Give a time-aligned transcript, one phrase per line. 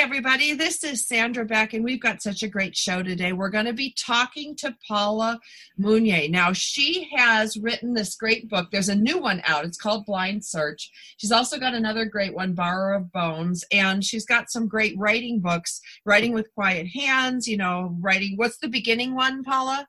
[0.00, 3.34] Everybody, this is Sandra Beck, and we've got such a great show today.
[3.34, 5.38] We're going to be talking to Paula
[5.78, 6.30] Munier.
[6.30, 8.70] Now, she has written this great book.
[8.72, 10.90] There's a new one out, it's called Blind Search.
[11.18, 15.38] She's also got another great one, Borrower of Bones, and she's got some great writing
[15.38, 18.38] books, Writing with Quiet Hands, you know, writing.
[18.38, 19.86] What's the beginning one, Paula?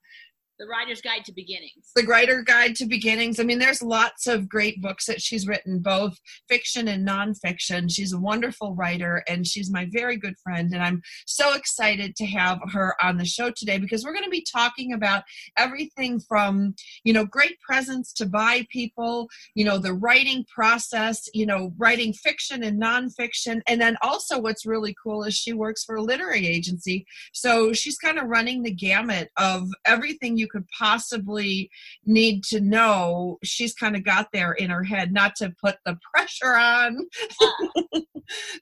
[0.62, 1.92] The Writer's Guide to Beginnings.
[1.96, 3.40] The Writer Guide to Beginnings.
[3.40, 6.16] I mean, there's lots of great books that she's written, both
[6.48, 7.92] fiction and nonfiction.
[7.92, 10.72] She's a wonderful writer and she's my very good friend.
[10.72, 14.30] And I'm so excited to have her on the show today because we're going to
[14.30, 15.24] be talking about
[15.58, 21.48] everything from, you know, great presents to buy people, you know, the writing process, you
[21.48, 23.62] know, writing fiction and nonfiction.
[23.66, 27.08] And then also what's really cool is she works for a literary agency.
[27.34, 31.70] So she's kind of running the gamut of everything you could possibly
[32.06, 35.98] need to know, she's kind of got there in her head, not to put the
[36.14, 36.98] pressure on.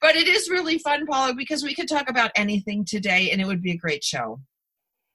[0.01, 3.45] but it is really fun, Paula, because we could talk about anything today and it
[3.45, 4.39] would be a great show.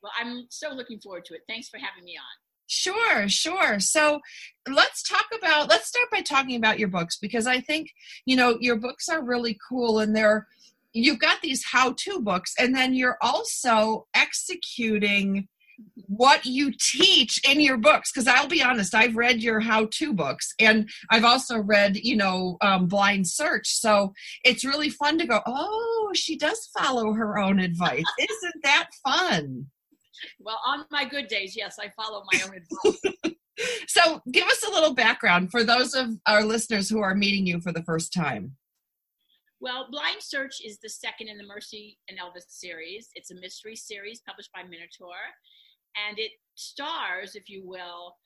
[0.02, 1.42] Well, I'm so looking forward to it.
[1.48, 2.44] Thanks for having me on.
[2.66, 3.78] Sure, sure.
[3.78, 4.20] So
[4.68, 7.90] let's talk about, let's start by talking about your books because I think,
[8.24, 10.46] you know, your books are really cool and they're,
[10.92, 15.48] you've got these how to books and then you're also executing
[16.06, 20.52] what you teach in your books because i'll be honest i've read your how-to books
[20.58, 24.12] and i've also read you know um, blind search so
[24.44, 28.04] it's really fun to go oh she does follow her own advice.
[28.18, 29.66] Isn't that fun?
[30.40, 33.34] Well on my good days yes i follow my own advice.
[33.86, 37.60] So give us a little background for those of our listeners who are meeting you
[37.60, 38.56] for the first time.
[39.60, 43.08] Well, Blind Search is the second in the Mercy and Elvis series.
[43.14, 45.14] It's a mystery series published by Minotaur
[45.96, 48.16] and it stars, if you will,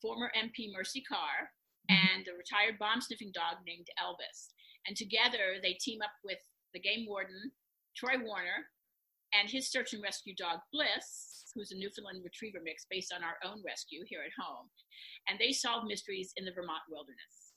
[0.00, 1.50] former MP Mercy Carr
[1.90, 1.94] mm-hmm.
[1.96, 4.52] and a retired bomb sniffing dog named Elvis.
[4.86, 6.38] And together they team up with
[6.72, 7.52] the game warden,
[7.96, 8.68] Troy Warner,
[9.34, 13.36] and his search and rescue dog, Bliss, who's a Newfoundland retriever mix based on our
[13.44, 14.68] own rescue here at home.
[15.28, 17.47] And they solve mysteries in the Vermont wilderness.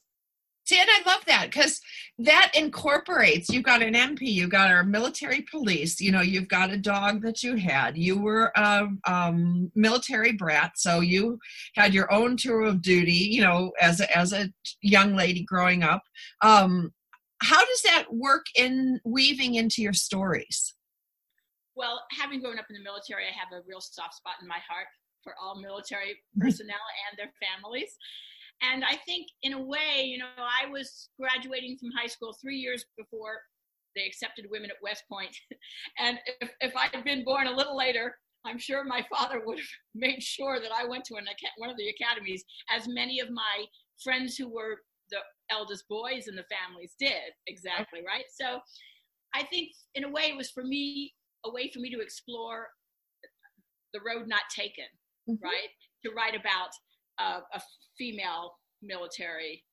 [0.71, 1.81] See, and I love that because
[2.19, 3.49] that incorporates.
[3.49, 5.99] You've got an MP, you've got our military police.
[5.99, 7.97] You know, you've got a dog that you had.
[7.97, 11.39] You were a um, military brat, so you
[11.75, 13.11] had your own tour of duty.
[13.11, 14.49] You know, as a, as a
[14.81, 16.03] young lady growing up.
[16.39, 16.93] Um,
[17.41, 20.73] how does that work in weaving into your stories?
[21.75, 24.59] Well, having grown up in the military, I have a real soft spot in my
[24.69, 24.87] heart
[25.21, 26.79] for all military personnel
[27.09, 27.97] and their families
[28.61, 32.57] and I think in a way, you know, I was graduating from high school three
[32.57, 33.39] years before
[33.95, 35.35] they accepted women at West Point.
[35.99, 39.57] and if, if I had been born a little later, I'm sure my father would
[39.57, 41.25] have made sure that I went to an,
[41.57, 43.65] one of the academies, as many of my
[44.03, 44.77] friends who were
[45.09, 45.19] the
[45.51, 47.33] eldest boys in the families did.
[47.47, 48.25] Exactly, right?
[48.33, 48.59] So
[49.33, 51.13] I think in a way it was for me,
[51.45, 52.67] a way for me to explore
[53.93, 54.85] the road not taken,
[55.29, 55.43] mm-hmm.
[55.43, 55.69] right?
[56.05, 56.69] To write about
[57.21, 57.61] a, a
[57.97, 59.63] female military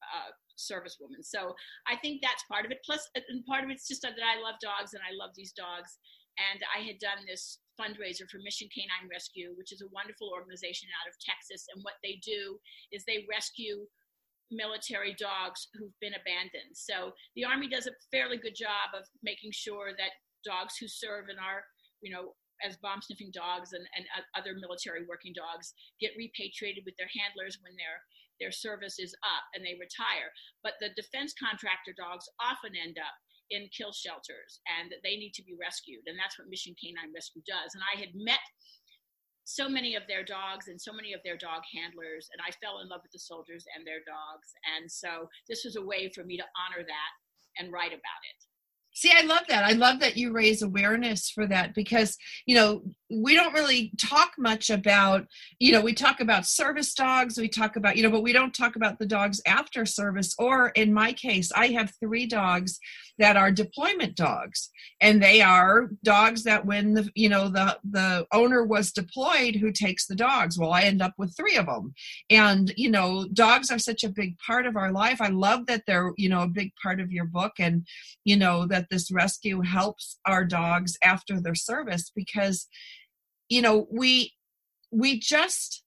[0.00, 1.22] uh, servicewoman.
[1.22, 1.54] So
[1.86, 2.80] I think that's part of it.
[2.84, 5.98] Plus, and part of it's just that I love dogs and I love these dogs.
[6.34, 10.88] And I had done this fundraiser for Mission K9 Rescue, which is a wonderful organization
[10.98, 11.66] out of Texas.
[11.74, 12.58] And what they do
[12.90, 13.86] is they rescue
[14.50, 16.74] military dogs who've been abandoned.
[16.74, 21.30] So the Army does a fairly good job of making sure that dogs who serve
[21.30, 21.62] in our,
[22.02, 26.96] you know, as bomb sniffing dogs and, and other military working dogs get repatriated with
[26.96, 28.00] their handlers when their
[28.42, 30.34] their service is up and they retire.
[30.66, 33.14] But the defense contractor dogs often end up
[33.54, 36.02] in kill shelters and they need to be rescued.
[36.10, 37.78] And that's what Mission K9 Rescue does.
[37.78, 38.42] And I had met
[39.44, 42.80] so many of their dogs and so many of their dog handlers, and I fell
[42.80, 44.48] in love with the soldiers and their dogs.
[44.64, 47.12] And so this was a way for me to honor that
[47.60, 48.40] and write about it.
[48.94, 49.64] See, I love that.
[49.64, 54.32] I love that you raise awareness for that because, you know, we don't really talk
[54.38, 55.26] much about
[55.58, 58.54] you know we talk about service dogs we talk about you know but we don't
[58.54, 62.78] talk about the dogs after service or in my case i have three dogs
[63.18, 64.70] that are deployment dogs
[65.00, 69.70] and they are dogs that when the you know the the owner was deployed who
[69.70, 70.58] takes the dogs?
[70.58, 71.94] Well i end up with three of them
[72.30, 75.20] and you know dogs are such a big part of our life.
[75.20, 77.86] I love that they're you know a big part of your book and
[78.24, 82.66] you know that this rescue helps our dogs after their service because
[83.54, 84.32] you know we
[84.90, 85.82] we just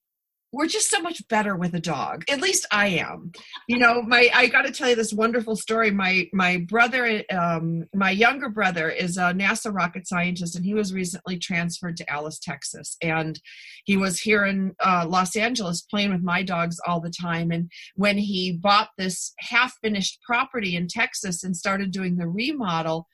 [0.50, 3.30] we're just so much better with a dog at least i am.
[3.68, 5.90] You know my i got to tell you this wonderful story.
[5.90, 10.94] My my brother um my younger brother is a nasa rocket scientist and he was
[10.94, 13.38] recently transferred to alice texas and
[13.84, 17.70] he was here in uh, los angeles playing with my dogs all the time and
[17.96, 23.06] when he bought this half finished property in texas and started doing the remodel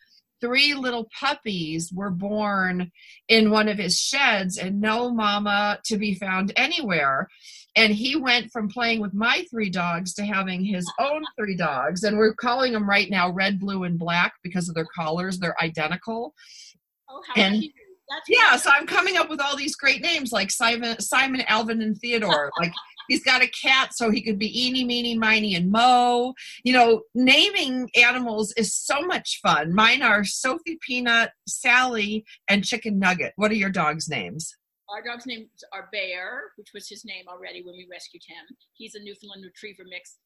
[0.45, 2.91] three little puppies were born
[3.29, 7.29] in one of his sheds and no mama to be found anywhere.
[7.77, 12.05] And he went from playing with my three dogs to having his own three dogs.
[12.05, 15.39] And we're calling them right now red blue and black because of their collars.
[15.39, 16.35] They're identical.
[17.11, 17.73] Oh, and cute.
[18.29, 21.97] yeah so i'm coming up with all these great names like simon simon alvin and
[21.99, 22.51] theodore.
[22.59, 22.73] Like
[23.09, 26.35] He's got a cat, so he could be Eeny, Meeny, Miny, and Mo.
[26.63, 29.75] You know, naming animals is so much fun.
[29.75, 33.33] Mine are Sophie Peanut, Sally, and Chicken Nugget.
[33.37, 34.55] What are your dog's names?
[34.91, 38.57] Our dog's names are Bear, which was his name already when we rescued him.
[38.75, 40.19] He's a Newfoundland Retriever mix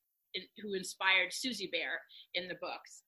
[0.63, 2.01] who inspired Susie Bear
[2.35, 3.03] in the books.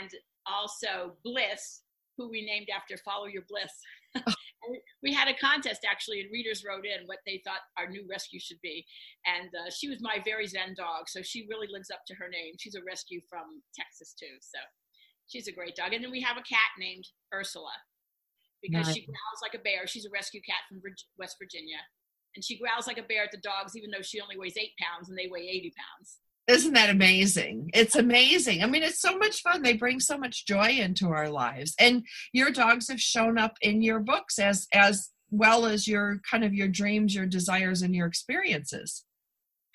[0.00, 0.10] And
[0.46, 1.82] also Bliss,
[2.16, 3.72] who we named after Follow Your Bliss.
[5.02, 8.40] we had a contest actually, and readers wrote in what they thought our new rescue
[8.40, 8.84] should be.
[9.26, 12.28] And uh, she was my very zen dog, so she really lives up to her
[12.28, 12.54] name.
[12.58, 14.58] She's a rescue from Texas too, so
[15.26, 15.92] she's a great dog.
[15.92, 17.74] And then we have a cat named Ursula
[18.62, 18.96] because nice.
[18.96, 19.86] she growls like a bear.
[19.86, 20.82] She's a rescue cat from
[21.18, 21.78] West Virginia,
[22.34, 24.74] and she growls like a bear at the dogs, even though she only weighs eight
[24.80, 26.18] pounds and they weigh eighty pounds.
[26.48, 27.70] Isn't that amazing?
[27.74, 28.62] It's amazing.
[28.62, 29.62] I mean, it's so much fun.
[29.62, 31.74] They bring so much joy into our lives.
[31.78, 36.44] And your dogs have shown up in your books as as well as your kind
[36.44, 39.04] of your dreams, your desires, and your experiences.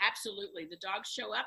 [0.01, 0.65] Absolutely.
[0.65, 1.45] The dogs show up.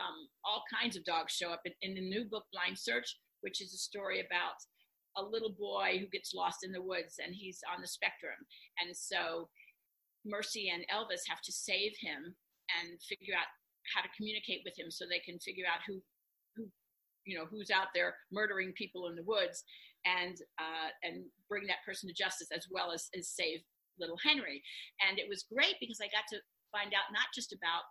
[0.00, 3.60] Um, all kinds of dogs show up in, in the new book, Blind Search, which
[3.60, 4.56] is a story about
[5.18, 8.40] a little boy who gets lost in the woods and he's on the spectrum.
[8.82, 9.50] And so
[10.24, 12.34] Mercy and Elvis have to save him
[12.80, 13.52] and figure out
[13.94, 16.00] how to communicate with him so they can figure out who
[16.56, 16.68] who
[17.24, 19.64] you know who's out there murdering people in the woods
[20.04, 23.60] and uh, and bring that person to justice as well as, as save
[24.00, 24.62] little henry.
[25.06, 26.38] And it was great because i got to
[26.72, 27.84] find out not just about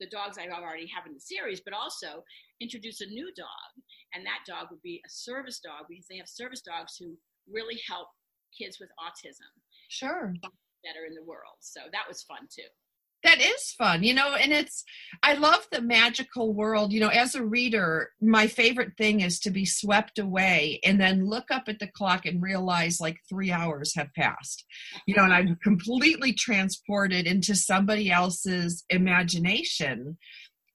[0.00, 2.24] the dogs i already have in the series but also
[2.60, 3.70] introduce a new dog.
[4.14, 7.16] And that dog would be a service dog because they have service dogs who
[7.48, 8.08] really help
[8.56, 9.52] kids with autism
[9.88, 10.32] sure.
[10.84, 11.60] better in the world.
[11.60, 12.68] So that was fun too
[13.22, 14.84] that is fun you know and it's
[15.22, 19.50] i love the magical world you know as a reader my favorite thing is to
[19.50, 23.94] be swept away and then look up at the clock and realize like three hours
[23.94, 24.64] have passed
[25.06, 30.16] you know and i'm completely transported into somebody else's imagination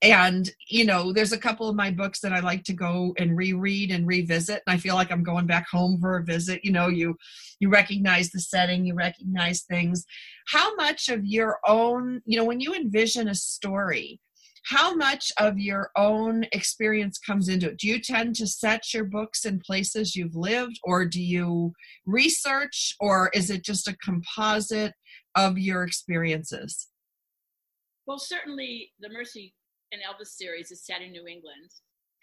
[0.02, 3.38] and you know there's a couple of my books that i like to go and
[3.38, 4.62] reread and revisit.
[4.66, 6.64] And i feel like i'm going back home for a visit.
[6.64, 7.18] You know you
[7.60, 10.06] you recognize the setting you recognize things.
[10.48, 14.20] How much of your own you know when you envision a story
[14.64, 17.78] how much of your own experience comes into it?
[17.78, 21.74] Do you tend to set your books in places you've lived or do you
[22.06, 24.94] research or is it just a composite
[25.36, 26.90] of your experiences?
[28.06, 29.56] Well certainly the mercy
[29.92, 31.72] an Elvis series is set in New England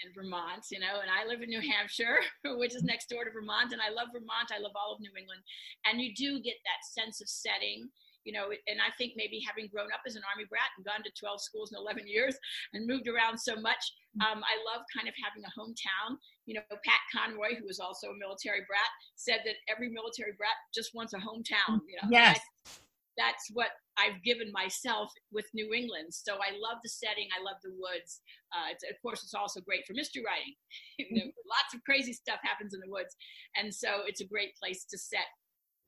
[0.05, 2.23] and Vermont, you know, and I live in New Hampshire,
[2.59, 4.55] which is next door to Vermont, and I love Vermont.
[4.55, 5.43] I love all of New England,
[5.87, 7.91] and you do get that sense of setting,
[8.23, 8.55] you know.
[8.71, 11.43] And I think maybe having grown up as an Army brat and gone to 12
[11.43, 12.39] schools in 11 years
[12.73, 13.83] and moved around so much,
[14.23, 16.15] um, I love kind of having a hometown.
[16.47, 20.57] You know, Pat Conroy, who was also a military brat, said that every military brat
[20.71, 21.83] just wants a hometown.
[21.91, 22.39] You know, yes.
[22.39, 22.87] I,
[23.19, 26.15] that's what I've given myself with New England.
[26.15, 27.27] So I love the setting.
[27.35, 28.23] I love the woods.
[28.55, 30.55] Uh, of course, it's also great for mystery writing.
[30.99, 33.19] you know, lots of crazy stuff happens in the woods,
[33.59, 35.27] and so it's a great place to set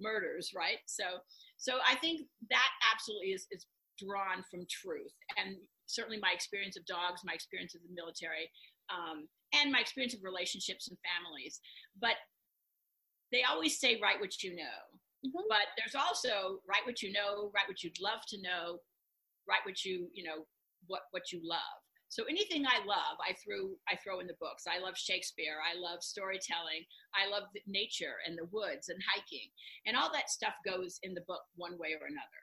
[0.00, 0.82] murders, right?
[0.87, 1.22] So,
[1.56, 3.64] so I think that absolutely is, is
[3.96, 5.56] drawn from truth, and
[5.87, 8.50] certainly my experience of dogs, my experience of the military,
[8.90, 11.60] um, and my experience of relationships and families.
[11.94, 12.18] But
[13.30, 15.46] they always say, "Write what you know." Mm-hmm.
[15.48, 18.78] But there's also write what you know, write what you'd love to know,
[19.48, 20.46] write what you, you know,
[20.86, 21.80] what, what you love.
[22.08, 24.64] So anything I love, I threw I throw in the books.
[24.66, 25.58] I love Shakespeare.
[25.62, 26.82] I love storytelling.
[27.14, 29.48] I love nature and the woods and hiking,
[29.86, 32.42] and all that stuff goes in the book one way or another.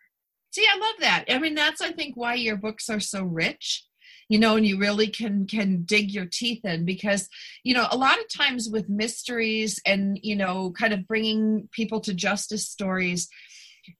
[0.51, 1.25] See, I love that.
[1.29, 3.85] I mean, that's I think why your books are so rich
[4.29, 7.29] you know and you really can can dig your teeth in because
[7.63, 11.99] you know a lot of times with mysteries and you know kind of bringing people
[12.01, 13.27] to justice stories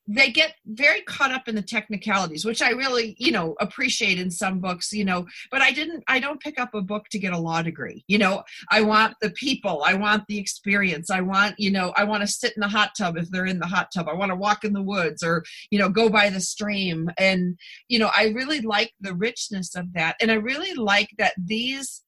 [0.08, 4.32] they get very caught up in the technicalities which i really you know appreciate in
[4.32, 7.34] some books you know but i didn't i don't pick up a book to get
[7.34, 8.04] a law degree.
[8.08, 12.04] You know i want the people i want the experience i want you know i
[12.04, 14.32] want to sit in the hot tub if they're in the hot tub i want
[14.32, 17.10] to walk in the woods or you know go by the stream.
[17.18, 20.16] And you know i really like the richness of that.
[20.22, 22.04] And i really like that these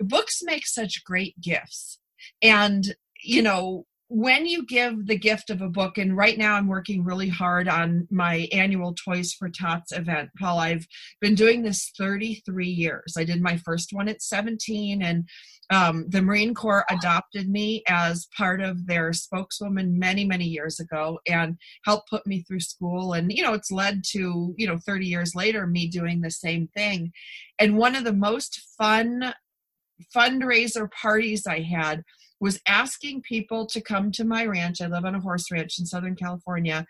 [0.00, 1.98] books make such great gifts.
[2.40, 6.66] And you know when you give the gift of a book, and right now I'm
[6.66, 10.58] working really hard on my annual Toys for Tots event, Paul.
[10.58, 10.86] I've
[11.22, 13.14] been doing this 33 years.
[13.16, 15.26] I did my first one at 17, and
[15.70, 21.18] um, the Marine Corps adopted me as part of their spokeswoman many, many years ago
[21.26, 23.14] and helped put me through school.
[23.14, 26.68] And, you know, it's led to, you know, 30 years later, me doing the same
[26.76, 27.12] thing.
[27.58, 29.32] And one of the most fun
[30.14, 32.02] fundraiser parties I had
[32.42, 34.80] was asking people to come to my ranch.
[34.80, 36.84] I live on a horse ranch in Southern California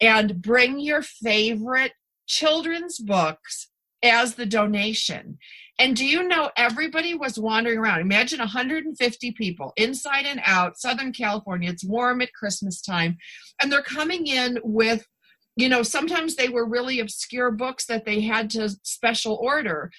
[0.00, 1.92] and bring your favorite
[2.26, 3.68] children's books
[4.02, 5.38] as the donation.
[5.78, 8.00] And do you know everybody was wandering around?
[8.00, 11.70] Imagine 150 people inside and out, Southern California.
[11.70, 13.16] It's warm at Christmas time.
[13.62, 15.06] And they're coming in with,
[15.54, 19.92] you know, sometimes they were really obscure books that they had to special order.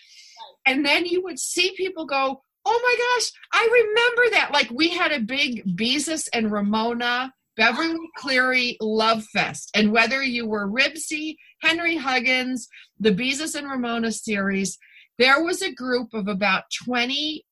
[0.65, 4.51] And then you would see people go, oh my gosh, I remember that.
[4.51, 9.71] Like we had a big Beezus and Ramona Beverly Cleary Love Fest.
[9.73, 12.67] And whether you were Ribsy, Henry Huggins,
[12.99, 14.77] the Beezus and Ramona series,
[15.17, 17.45] there was a group of about 20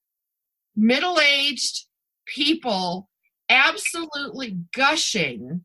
[0.76, 1.86] middle aged
[2.28, 3.10] people
[3.50, 5.64] absolutely gushing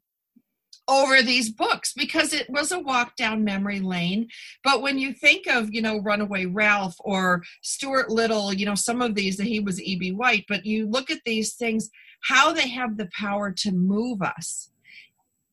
[0.90, 4.28] over these books because it was a walk down memory lane.
[4.64, 9.00] But when you think of, you know, Runaway Ralph or Stuart Little, you know, some
[9.00, 10.12] of these, that he was E.B.
[10.12, 11.90] White, but you look at these things,
[12.22, 14.70] how they have the power to move us.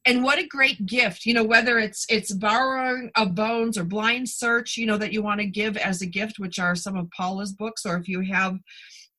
[0.05, 4.29] And what a great gift, you know, whether it's it's borrowing of bones or blind
[4.29, 7.11] search, you know, that you want to give as a gift, which are some of
[7.11, 8.57] Paula's books, or if you have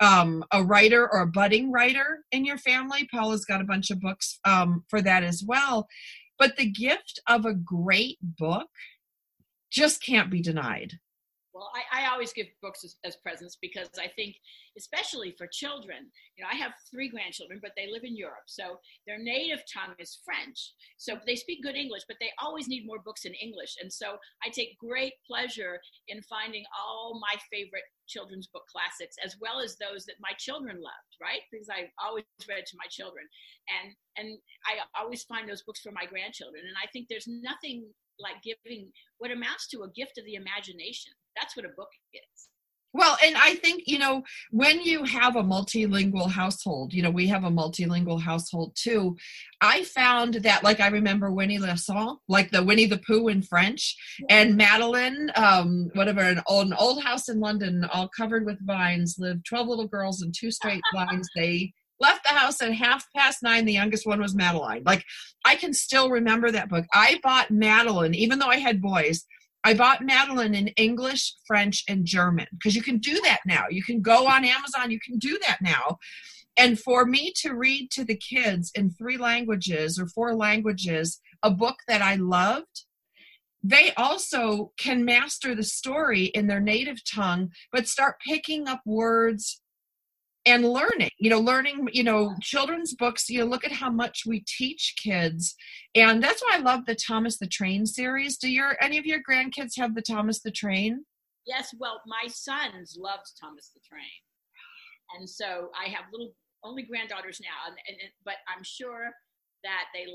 [0.01, 3.09] um, a writer or a budding writer in your family.
[3.13, 5.89] Paula's got a bunch of books um, for that as well.
[6.39, 8.69] But the gift of a great book
[9.71, 10.95] just can't be denied.
[11.75, 14.37] I, I always give books as, as, presents because I think,
[14.77, 18.47] especially for children, you know, I have three grandchildren, but they live in Europe.
[18.47, 20.73] So their native tongue is French.
[20.97, 23.77] So they speak good English, but they always need more books in English.
[23.81, 29.37] And so I take great pleasure in finding all my favorite children's book classics as
[29.41, 33.21] well as those that my children loved right because i always read to my children
[33.69, 37.85] and and i always find those books for my grandchildren and i think there's nothing
[38.21, 41.13] like giving what amounts to a gift of the imagination.
[41.41, 42.49] That's what a book is.
[42.95, 47.27] Well, and I think, you know, when you have a multilingual household, you know, we
[47.27, 49.15] have a multilingual household too.
[49.61, 53.95] I found that, like, I remember Winnie l'Ourson, like the Winnie the Pooh in French,
[54.31, 59.17] and Madeline, um, whatever, an old, an old house in London, all covered with vines,
[59.19, 61.29] lived 12 little girls and two straight lines.
[61.37, 63.65] They left the house at half past nine.
[63.65, 64.83] The youngest one was Madeline.
[64.85, 65.05] Like
[65.45, 66.87] I can still remember that book.
[66.95, 69.25] I bought Madeline, even though I had boys.
[69.65, 73.65] I bought Madeline in English, French, and German because you can do that now.
[73.71, 75.99] You can go on Amazon, you can do that now.
[76.57, 81.51] And for me to read to the kids in three languages or four languages a
[81.51, 82.85] book that I loved,
[83.63, 89.61] they also can master the story in their native tongue, but start picking up words
[90.49, 94.25] and learning you know learning you know children's books you know look at how much
[94.27, 95.55] we teach kids.
[95.95, 98.39] And that's why i love the thomas the train series.
[98.39, 101.05] Do your any of your grandkids have the thomas the train?
[101.47, 104.21] Yes well my sons loved thomas the train.
[105.19, 106.33] And so i have little
[106.65, 109.11] only granddaughters now and, and but i'm sure
[109.63, 110.07] that they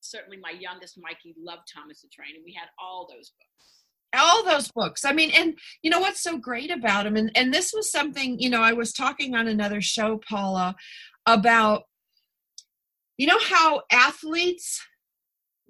[0.00, 3.79] certainly my youngest mikey loved thomas the train and we had all those books
[4.16, 5.04] all those books.
[5.04, 8.38] I mean and you know what's so great about them and and this was something
[8.38, 10.74] you know i was talking on another show paula
[11.26, 11.84] about
[13.16, 14.80] you know how athletes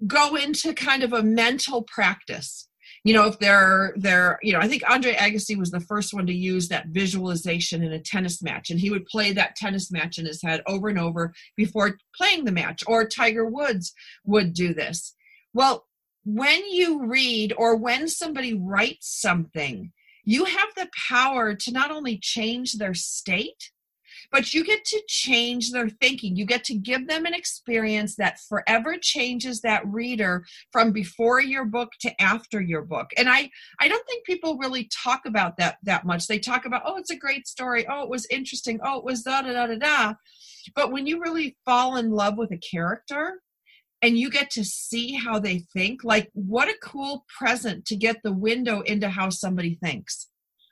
[0.07, 2.67] go into kind of a mental practice?
[3.03, 6.27] You know if they're they're you know i think andre agassi was the first one
[6.27, 10.19] to use that visualization in a tennis match and he would play that tennis match
[10.19, 13.91] in his head over and over before playing the match or tiger woods
[14.23, 15.15] would do this.
[15.51, 15.87] Well
[16.23, 19.91] when you read or when somebody writes something,
[20.23, 23.71] you have the power to not only change their state,
[24.31, 26.35] but you get to change their thinking.
[26.35, 31.65] You get to give them an experience that forever changes that reader from before your
[31.65, 33.09] book to after your book.
[33.17, 33.49] And I
[33.79, 36.27] I don't think people really talk about that that much.
[36.27, 37.85] They talk about, "Oh, it's a great story.
[37.87, 38.79] Oh, it was interesting.
[38.83, 40.13] Oh, it was da da da da da."
[40.75, 43.41] But when you really fall in love with a character,
[44.01, 46.03] and you get to see how they think.
[46.03, 50.29] Like what a cool present to get the window into how somebody thinks.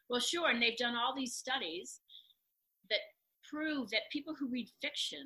[0.09, 1.99] Well sure and they've done all these studies
[2.89, 2.99] that
[3.49, 5.25] prove that people who read fiction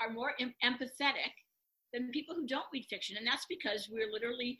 [0.00, 1.34] are more em- empathetic
[1.92, 4.58] than people who don't read fiction and that's because we're literally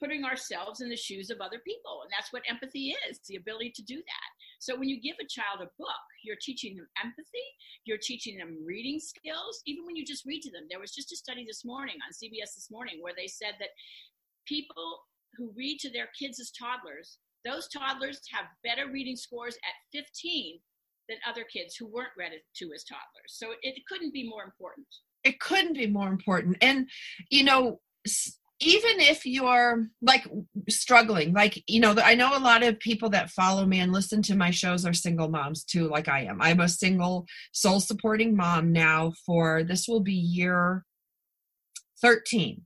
[0.00, 3.72] putting ourselves in the shoes of other people and that's what empathy is the ability
[3.74, 7.46] to do that so when you give a child a book, you're teaching them empathy,
[7.84, 10.66] you're teaching them reading skills, even when you just read to them.
[10.68, 13.70] There was just a study this morning on CBS this morning where they said that
[14.46, 15.00] people
[15.36, 20.58] who read to their kids as toddlers, those toddlers have better reading scores at 15
[21.08, 23.28] than other kids who weren't read to as toddlers.
[23.28, 24.86] So it couldn't be more important.
[25.22, 26.58] It couldn't be more important.
[26.60, 26.88] And,
[27.30, 27.80] you know,
[28.60, 30.26] even if you're like
[30.68, 34.20] struggling like you know i know a lot of people that follow me and listen
[34.20, 36.40] to my shows are single moms too like i am.
[36.40, 40.84] I'm a single sole supporting mom now for this will be year
[42.02, 42.62] 13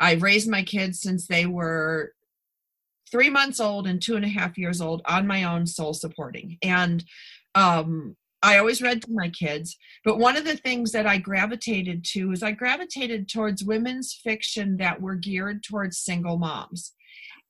[0.00, 2.12] i've raised my kids since they were
[3.10, 6.58] three months old and two and a half years old on my own sole supporting.
[6.62, 7.04] And
[7.54, 12.04] um I always read to my kids, but one of the things that I gravitated
[12.12, 16.92] to is I gravitated towards women's fiction that were geared towards single moms.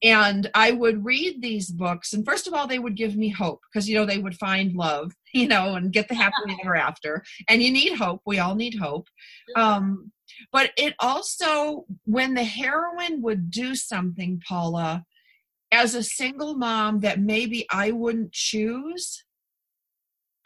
[0.03, 3.61] And I would read these books, and first of all, they would give me hope
[3.71, 7.23] because, you know, they would find love, you know, and get the happily ever after.
[7.49, 8.23] And you need hope.
[8.25, 9.09] We all need hope.
[9.57, 10.11] Um,
[10.53, 15.05] but it also, when the heroine would do something, Paula,
[15.71, 19.25] as a single mom that maybe I wouldn't choose,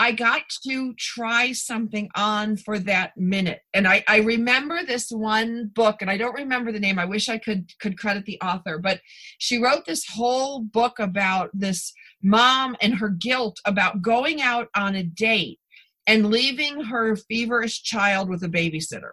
[0.05, 3.61] I got to try something on for that minute.
[3.73, 6.99] And I, I remember this one book, and I don't remember the name.
[6.99, 9.01] I wish I could could credit the author, but
[9.39, 11.91] she wrote this whole book about this
[12.23, 15.59] mom and her guilt about going out on a date
[16.07, 19.13] and leaving her feverish child with a babysitter.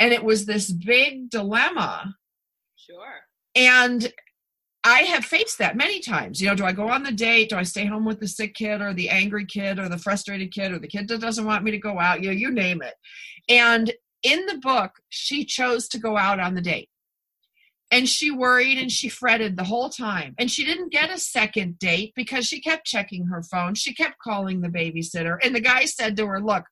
[0.00, 2.16] And it was this big dilemma.
[2.74, 3.20] Sure.
[3.54, 4.12] And
[4.84, 6.40] I have faced that many times.
[6.40, 7.50] You know, do I go on the date?
[7.50, 10.52] Do I stay home with the sick kid or the angry kid or the frustrated
[10.52, 12.20] kid or the kid that doesn't want me to go out?
[12.20, 12.94] You know, you name it.
[13.48, 13.92] And
[14.22, 16.88] in the book, she chose to go out on the date.
[17.92, 20.34] And she worried and she fretted the whole time.
[20.38, 23.74] And she didn't get a second date because she kept checking her phone.
[23.74, 25.36] She kept calling the babysitter.
[25.42, 26.64] And the guy said to her, Look,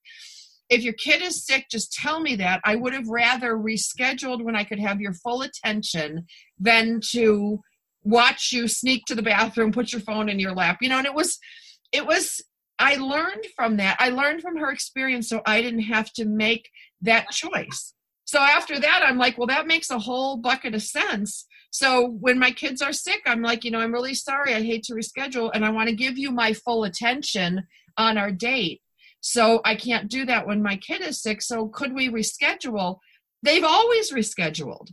[0.70, 2.61] if your kid is sick, just tell me that.
[2.64, 6.27] I would have rather rescheduled when I could have your full attention
[6.59, 7.61] than to
[8.03, 11.07] watch you sneak to the bathroom, put your phone in your lap, you know, and
[11.07, 11.39] it was,
[11.93, 12.41] it was,
[12.79, 13.97] I learned from that.
[13.99, 16.71] I learned from her experience so I didn't have to make
[17.03, 17.95] that choice.
[18.25, 21.47] So after that, I'm like, well, that makes a whole bucket of sense.
[21.71, 24.55] So when my kids are sick, I'm like, you know, I'm really sorry.
[24.55, 27.65] I hate to reschedule and I want to give you my full attention
[27.97, 28.83] on our date.
[29.21, 31.43] So I can't do that when my kid is sick.
[31.43, 32.99] So could we reschedule?
[33.43, 34.93] They've always rescheduled.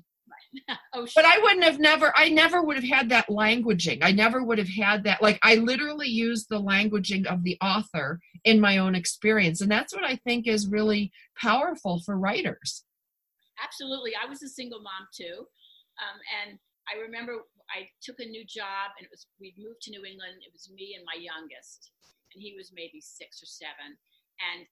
[0.93, 1.11] oh, sure.
[1.15, 3.99] But I wouldn't have never, I never would have had that languaging.
[4.01, 5.21] I never would have had that.
[5.21, 9.61] Like, I literally used the languaging of the author in my own experience.
[9.61, 12.83] And that's what I think is really powerful for writers.
[13.63, 14.13] Absolutely.
[14.15, 15.45] I was a single mom too.
[15.97, 17.43] Um, and I remember
[17.73, 20.45] I took a new job and it was, we'd moved to New England.
[20.45, 21.91] It was me and my youngest,
[22.33, 23.97] and he was maybe six or seven.
[24.39, 24.67] And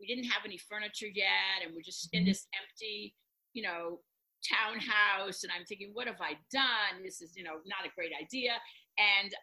[0.00, 2.28] we didn't have any furniture yet, and we're just in mm-hmm.
[2.28, 3.14] this empty,
[3.52, 4.00] you know,
[4.46, 7.02] townhouse and I'm thinking, what have I done?
[7.02, 8.54] This is, you know, not a great idea.
[8.98, 9.34] And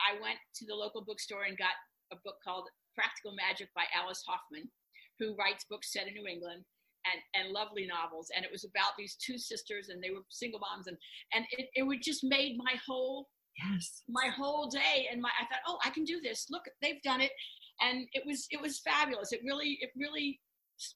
[0.00, 1.74] I went to the local bookstore and got
[2.12, 4.70] a book called Practical Magic by Alice Hoffman,
[5.18, 6.64] who writes books set in New England
[7.06, 8.30] and, and lovely novels.
[8.34, 10.96] And it was about these two sisters and they were single moms and,
[11.34, 15.44] and it, it would just made my whole yes my whole day and my I
[15.46, 16.46] thought, oh, I can do this.
[16.50, 17.32] Look, they've done it.
[17.80, 19.32] And it was it was fabulous.
[19.32, 20.40] It really it really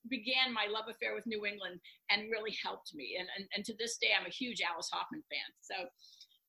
[0.08, 3.16] began my love affair with New England and really helped me.
[3.18, 5.50] And, and, and to this day, I'm a huge Alice Hoffman fan.
[5.60, 5.88] So,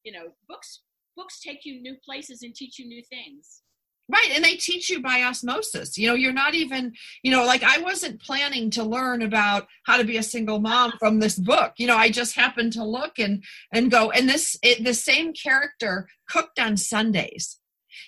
[0.04, 0.82] you know, books
[1.16, 3.62] books take you new places and teach you new things.
[4.10, 4.32] Right.
[4.36, 5.98] And they teach you by osmosis.
[5.98, 6.94] You know, you're not even,
[7.24, 10.92] you know, like I wasn't planning to learn about how to be a single mom
[11.00, 11.74] from this book.
[11.78, 15.32] You know, I just happened to look and and go and this it, the same
[15.34, 17.60] character cooked on Sundays.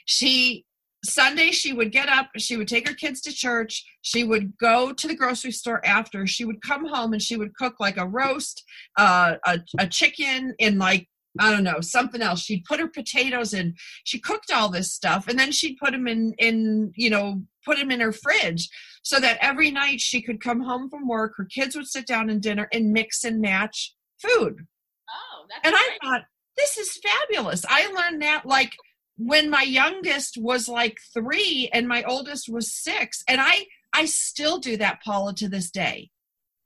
[0.05, 0.65] She
[1.05, 4.91] Sunday, she would get up, she would take her kids to church, she would go
[4.91, 8.07] to the grocery store after, she would come home and she would cook like a
[8.07, 8.63] roast,
[8.97, 12.41] uh, a, a chicken and like I don't know, something else.
[12.41, 13.75] She'd put her potatoes in.
[14.05, 17.77] She cooked all this stuff and then she'd put them in in, you know, put
[17.77, 18.69] them in her fridge
[19.03, 22.29] so that every night she could come home from work, her kids would sit down
[22.29, 24.65] and dinner and mix and match food.
[25.09, 25.91] Oh, that's And great.
[26.01, 26.21] I thought,
[26.57, 27.65] this is fabulous.
[27.67, 28.71] I learned that like
[29.17, 34.57] when my youngest was like 3 and my oldest was 6 and I I still
[34.59, 36.11] do that Paula to this day.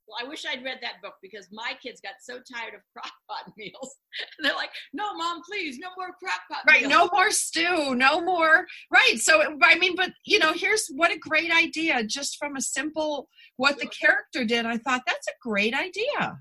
[0.07, 3.12] Well, I wish I'd read that book because my kids got so tired of crock
[3.29, 3.95] pot meals.
[4.39, 6.89] They're like, no, mom, please, no more crock pot right meals.
[6.91, 11.17] no more stew no more right so i mean but you know here's what a
[11.19, 15.73] great idea just from a simple what the character did i thought that's a great
[15.75, 16.31] idea yeah,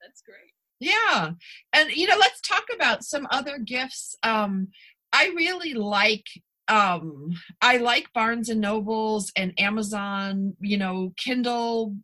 [0.00, 0.52] That's great.
[0.80, 1.30] yeah
[1.72, 4.68] and you know let's talk about some other gifts um
[5.12, 6.26] i really like
[6.68, 11.96] um i like barnes and nobles and amazon you know kindle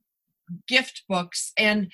[0.66, 1.90] gift books and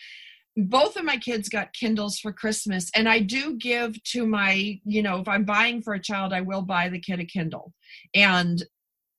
[0.57, 5.03] both of my kids got kindles for christmas and i do give to my you
[5.03, 7.73] know if i'm buying for a child i will buy the kid a kindle
[8.15, 8.65] and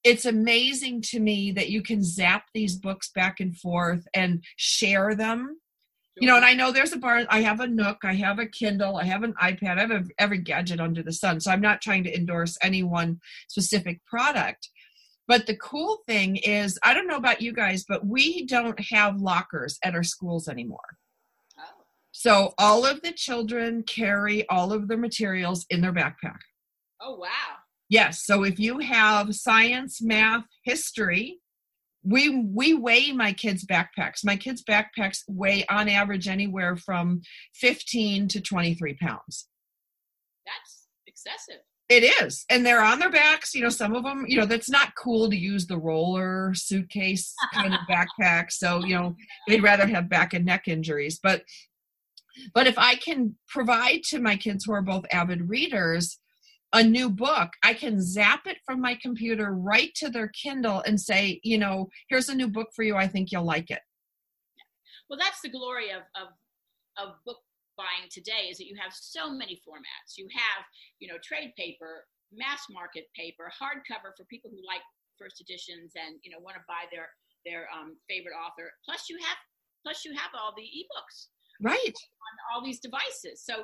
[0.04, 5.16] it's amazing to me that you can zap these books back and forth and share
[5.16, 5.58] them
[6.18, 8.46] you know and i know there's a bar i have a nook i have a
[8.46, 11.62] kindle i have an ipad i have a, every gadget under the sun so i'm
[11.62, 14.70] not trying to endorse any one specific product
[15.28, 19.22] but the cool thing is i don't know about you guys but we don't have
[19.22, 20.98] lockers at our schools anymore
[21.58, 26.40] Oh, so all of the children carry all of their materials in their backpack
[27.02, 27.58] oh wow.
[27.90, 28.26] Yes.
[28.26, 31.40] So if you have science, math, history,
[32.06, 34.24] we we weigh my kids' backpacks.
[34.24, 37.22] My kids' backpacks weigh on average anywhere from
[37.56, 39.48] 15 to 23 pounds.
[40.46, 41.62] That's excessive.
[41.88, 42.46] It is.
[42.50, 43.54] And they're on their backs.
[43.54, 47.34] You know, some of them, you know, that's not cool to use the roller suitcase
[47.54, 48.52] kind of backpack.
[48.52, 49.16] So, you know,
[49.48, 51.20] they'd rather have back and neck injuries.
[51.22, 51.44] But
[52.54, 56.20] but if I can provide to my kids who are both avid readers
[56.76, 61.00] a new book, I can zap it from my computer right to their Kindle and
[61.00, 62.98] say, you know, here's a new book for you.
[62.98, 63.80] I think you'll like it.
[65.10, 66.36] Well, that's the glory of, of,
[67.00, 67.40] of book
[67.78, 70.18] buying today is that you have so many formats.
[70.18, 70.66] You have,
[71.00, 74.84] you know, trade paper, mass market paper, hardcover for people who like
[75.18, 77.08] first editions and, you know, want to buy their,
[77.46, 78.68] their um, favorite author.
[78.84, 79.38] Plus you have,
[79.88, 81.96] plus you have all the ebooks Right.
[81.96, 83.40] on all these devices.
[83.46, 83.64] So,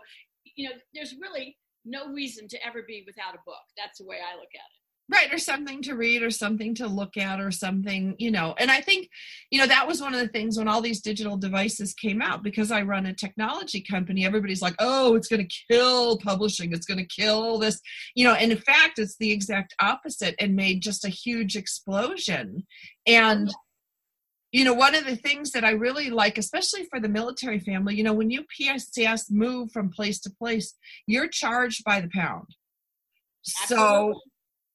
[0.56, 3.64] you know, there's really no reason to ever be without a book.
[3.78, 4.82] That's the way I look at it.
[5.12, 5.34] Right.
[5.34, 8.56] Or something to read or something to look at or something, you know.
[8.58, 9.10] And I think,
[9.50, 12.44] you know, that was one of the things when all these digital devices came out
[12.44, 16.72] because I run a technology company, everybody's like, oh, it's going to kill publishing.
[16.72, 17.82] It's going to kill this,
[18.16, 18.36] you know.
[18.36, 22.66] And in fact, it's the exact opposite and made just a huge explosion.
[23.06, 23.54] And,
[24.52, 27.96] you know, one of the things that I really like, especially for the military family,
[27.96, 30.76] you know, when you PSCS move from place to place,
[31.08, 32.48] you're charged by the pound.
[33.44, 34.14] So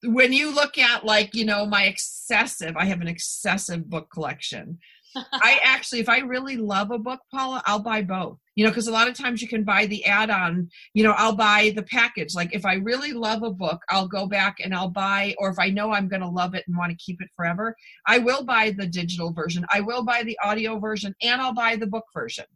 [0.03, 4.79] when you look at like, you know, my excessive, I have an excessive book collection.
[5.17, 8.39] I actually, if I really love a book, Paula, I'll buy both.
[8.57, 11.13] You know, because a lot of times you can buy the add on, you know,
[11.13, 12.35] I'll buy the package.
[12.35, 15.59] Like if I really love a book, I'll go back and I'll buy, or if
[15.59, 18.45] I know I'm going to love it and want to keep it forever, I will
[18.45, 19.65] buy the digital version.
[19.73, 22.47] I will buy the audio version and I'll buy the book version.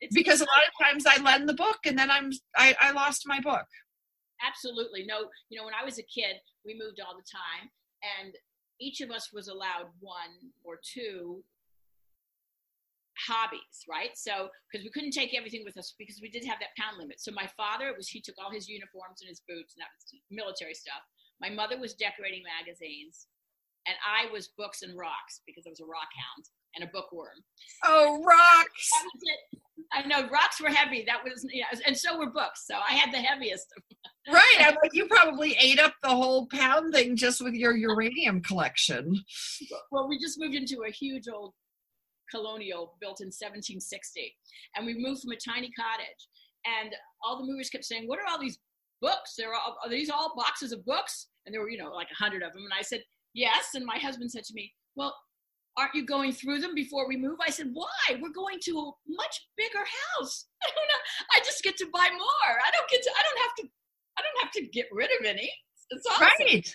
[0.00, 2.92] It's Because a lot of times I lend the book and then I'm, I, I
[2.92, 3.66] lost my book.
[4.46, 7.68] absolutely no you know when i was a kid we moved all the time
[8.20, 8.32] and
[8.80, 11.42] each of us was allowed one or two
[13.26, 14.14] hobbies right?
[14.14, 17.20] So because we couldn't take everything with us because we did have that pound limit.
[17.20, 20.20] So my father was he took all his uniforms and his boots and that was
[20.30, 21.02] military stuff.
[21.40, 23.26] My mother was decorating magazines
[23.86, 26.44] and i was books and rocks because i was a rock hound
[26.76, 27.38] and a bookworm.
[27.84, 28.90] Oh, rocks.
[28.92, 29.60] that was it.
[29.90, 31.02] I know rocks were heavy.
[31.06, 32.66] That was yeah and so were books.
[32.66, 33.72] So i had the heaviest
[34.30, 34.56] Right.
[34.60, 39.24] I'm like, you probably ate up the whole pound thing just with your uranium collection.
[39.90, 41.54] well, we just moved into a huge old
[42.30, 44.34] colonial built in 1760,
[44.76, 46.28] and we moved from a tiny cottage.
[46.66, 48.58] And all the movers kept saying, "What are all these
[49.00, 49.38] books?
[49.38, 52.42] Are, are these all boxes of books?" And there were, you know, like a hundred
[52.42, 52.64] of them.
[52.64, 55.14] And I said, "Yes." And my husband said to me, "Well."
[55.76, 57.38] Aren't you going through them before we move?
[57.46, 57.86] I said, Why?
[58.20, 60.46] We're going to a much bigger house.
[60.64, 61.02] I don't know.
[61.32, 62.50] I just get to buy more.
[62.66, 63.10] I don't get to.
[63.16, 63.68] I don't have to.
[64.18, 65.52] I don't have to get rid of any.
[65.90, 66.26] It's awesome.
[66.40, 66.74] Right.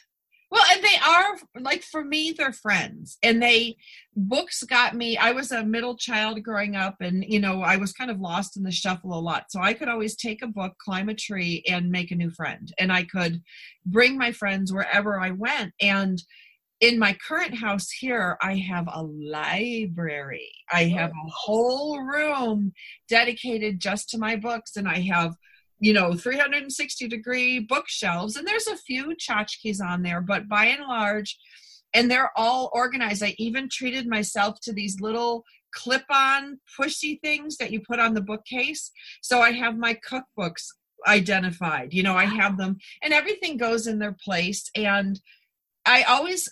[0.53, 3.75] Well, and they are like for me, they're friends, and they
[4.15, 5.17] books got me.
[5.17, 8.55] I was a middle child growing up, and you know, I was kind of lost
[8.55, 9.45] in the shuffle a lot.
[9.49, 12.71] So I could always take a book, climb a tree, and make a new friend,
[12.77, 13.41] and I could
[13.87, 15.73] bring my friends wherever I went.
[15.81, 16.21] And
[16.79, 20.51] in my current house here, I have a library.
[20.71, 22.73] I have a whole room
[23.09, 25.33] dedicated just to my books, and I have
[25.83, 30.85] you know 360 degree bookshelves and there's a few tchotchkes on there but by and
[30.87, 31.37] large
[31.93, 35.43] and they're all organized i even treated myself to these little
[35.73, 38.91] clip on pushy things that you put on the bookcase
[39.21, 40.67] so i have my cookbooks
[41.05, 45.19] identified you know i have them and everything goes in their place and
[45.85, 46.49] I always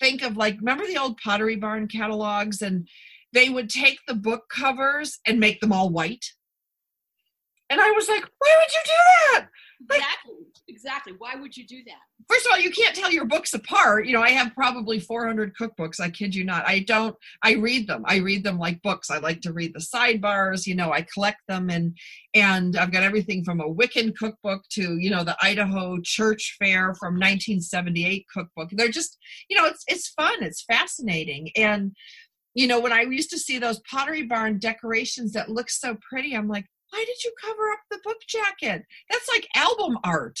[0.00, 2.88] think of like, remember the old Pottery Barn catalogs, and
[3.32, 6.24] they would take the book covers and make them all white.
[7.72, 8.92] And I was like, why would you do
[9.32, 9.48] that?
[9.90, 10.34] Exactly.
[10.68, 11.12] Exactly.
[11.18, 12.00] Why would you do that?
[12.28, 14.06] First of all, you can't tell your books apart.
[14.06, 16.00] You know, I have probably 400 cookbooks.
[16.00, 16.66] I kid you not.
[16.66, 18.04] I don't, I read them.
[18.06, 19.10] I read them like books.
[19.10, 20.66] I like to read the sidebars.
[20.66, 21.96] You know, I collect them and,
[22.34, 26.94] and I've got everything from a Wiccan cookbook to, you know, the Idaho Church Fair
[26.94, 28.68] from 1978 cookbook.
[28.72, 29.16] They're just,
[29.48, 30.42] you know, it's, it's fun.
[30.42, 31.50] It's fascinating.
[31.56, 31.92] And,
[32.54, 36.34] you know, when I used to see those Pottery Barn decorations that look so pretty,
[36.36, 38.84] I'm like, why did you cover up the book jacket?
[39.08, 40.36] That's like album art.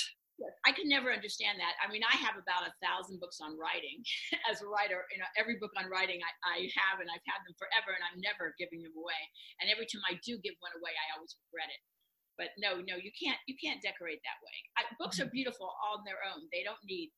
[0.68, 1.80] I can never understand that.
[1.80, 4.04] I mean, I have about a thousand books on writing
[4.50, 5.06] as a writer.
[5.08, 8.04] You know, every book on writing I, I have, and I've had them forever, and
[8.04, 9.22] I'm never giving them away.
[9.64, 11.80] And every time I do give one away, I always regret it.
[12.36, 13.38] But no, no, you can't.
[13.48, 14.56] You can't decorate that way.
[14.76, 15.40] I, books are mm-hmm.
[15.40, 16.52] beautiful on their own.
[16.52, 17.14] They don't need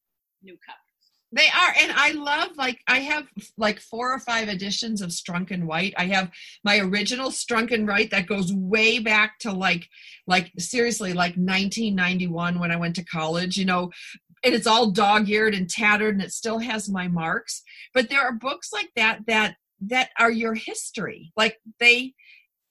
[0.46, 0.93] new covers.
[1.34, 3.26] They are, and I love like I have
[3.58, 5.92] like four or five editions of Strunk and White.
[5.96, 6.30] I have
[6.62, 9.88] my original Strunk and White that goes way back to like
[10.28, 13.56] like seriously like 1991 when I went to college.
[13.56, 13.90] You know,
[14.44, 17.62] and it's all dog-eared and tattered, and it still has my marks.
[17.92, 19.56] But there are books like that that
[19.88, 21.32] that are your history.
[21.36, 22.14] Like they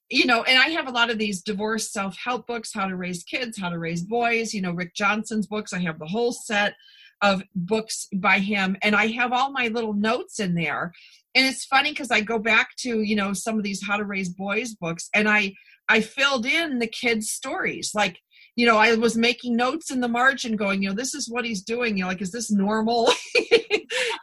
[0.09, 2.95] you know, and I have a lot of these divorce self help books, how to
[2.95, 5.73] raise kids, how to raise boys, you know, Rick Johnson's books.
[5.73, 6.75] I have the whole set
[7.21, 10.91] of books by him and i have all my little notes in there.
[11.35, 14.05] And it's funny because i go back to you know some of these how to
[14.05, 15.53] raise boys books and i
[15.89, 17.91] i filled in the kids stories.
[17.93, 18.19] Like
[18.55, 21.45] you know i was making notes in the margin going you know this is what
[21.45, 21.97] he's doing.
[21.97, 23.11] You know like is this normal?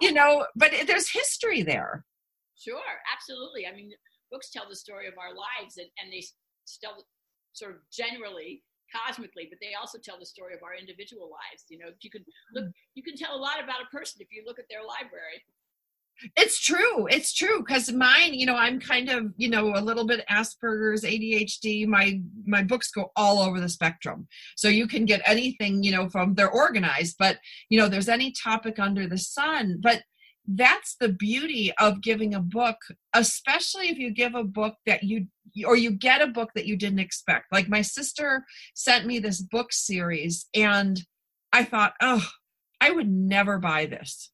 [0.01, 2.05] You know but there's history there.
[2.59, 2.81] Sure
[3.13, 3.67] absolutely.
[3.67, 3.91] I mean
[4.31, 6.25] books tell the story of our lives and, and they
[6.65, 7.05] still
[7.53, 11.65] sort of generally cosmically, but they also tell the story of our individual lives.
[11.69, 12.55] You know, you can hmm.
[12.55, 15.43] look, you can tell a lot about a person if you look at their library.
[16.37, 17.07] It's true.
[17.07, 21.03] It's true because mine, you know, I'm kind of, you know, a little bit Asperger's,
[21.03, 21.87] ADHD.
[21.87, 26.09] My my books go all over the spectrum, so you can get anything, you know,
[26.09, 27.39] from they're organized, but
[27.71, 29.79] you know, there's any topic under the sun.
[29.83, 30.03] But
[30.55, 32.77] that's the beauty of giving a book
[33.15, 35.27] especially if you give a book that you
[35.67, 39.41] or you get a book that you didn't expect like my sister sent me this
[39.41, 41.03] book series and
[41.53, 42.27] i thought oh
[42.81, 44.31] i would never buy this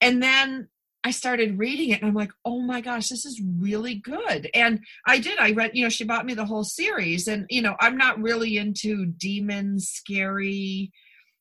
[0.00, 0.68] and then
[1.02, 4.50] I started reading it and I'm like, oh my gosh, this is really good.
[4.52, 5.38] And I did.
[5.38, 7.26] I read, you know, she bought me the whole series.
[7.26, 10.92] And, you know, I'm not really into demons, scary,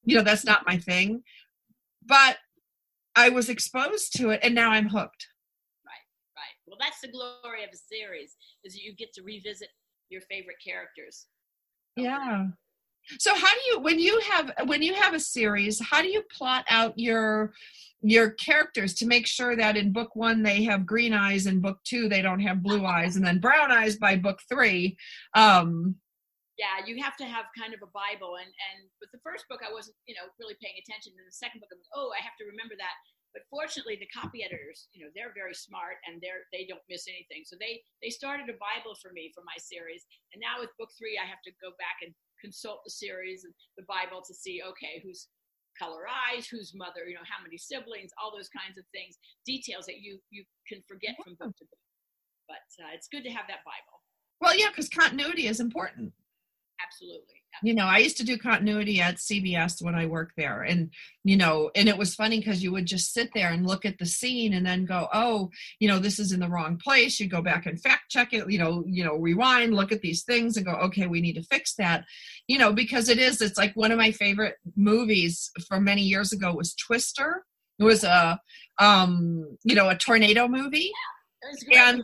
[0.05, 1.23] you know, that's not my thing.
[2.05, 2.37] But
[3.19, 5.27] I was exposed to it and now I'm hooked.
[5.85, 6.55] Right, right.
[6.65, 9.67] Well, that's the glory of a series is you get to revisit
[10.09, 11.25] your favorite characters.
[11.97, 12.45] Yeah.
[13.17, 16.23] So how do you when you have when you have a series, how do you
[16.31, 17.51] plot out your
[18.01, 21.79] your characters to make sure that in book 1 they have green eyes and book
[21.83, 24.95] 2 they don't have blue eyes and then brown eyes by book 3
[25.35, 25.95] um
[26.59, 28.35] yeah, you have to have kind of a Bible.
[28.35, 31.15] And and with the first book, I wasn't you know really paying attention.
[31.15, 32.99] And the second book, I'm like, oh, I have to remember that.
[33.31, 37.07] But fortunately, the copy editors, you know, they're very smart and they're they don't miss
[37.07, 37.47] anything.
[37.47, 40.03] So they they started a Bible for me for my series.
[40.35, 42.11] And now with book three, I have to go back and
[42.43, 45.31] consult the series and the Bible to see okay who's
[45.79, 49.15] color eyes, whose mother, you know, how many siblings, all those kinds of things,
[49.47, 51.85] details that you you can forget from book to book.
[52.51, 54.03] But uh, it's good to have that Bible.
[54.43, 56.11] Well, yeah, because continuity is important
[56.83, 57.35] absolutely.
[57.61, 60.61] You know, I used to do continuity at CBS when I worked there.
[60.61, 60.91] And,
[61.23, 63.97] you know, and it was funny because you would just sit there and look at
[63.97, 67.19] the scene and then go, oh, you know, this is in the wrong place.
[67.19, 70.23] You go back and fact check it, you know, you know, rewind, look at these
[70.23, 72.05] things and go, okay, we need to fix that.
[72.47, 76.31] You know, because it is, it's like one of my favorite movies from many years
[76.31, 77.45] ago was Twister.
[77.77, 78.39] It was a
[78.79, 80.91] um, you know, a tornado movie.
[81.67, 82.03] Yeah, and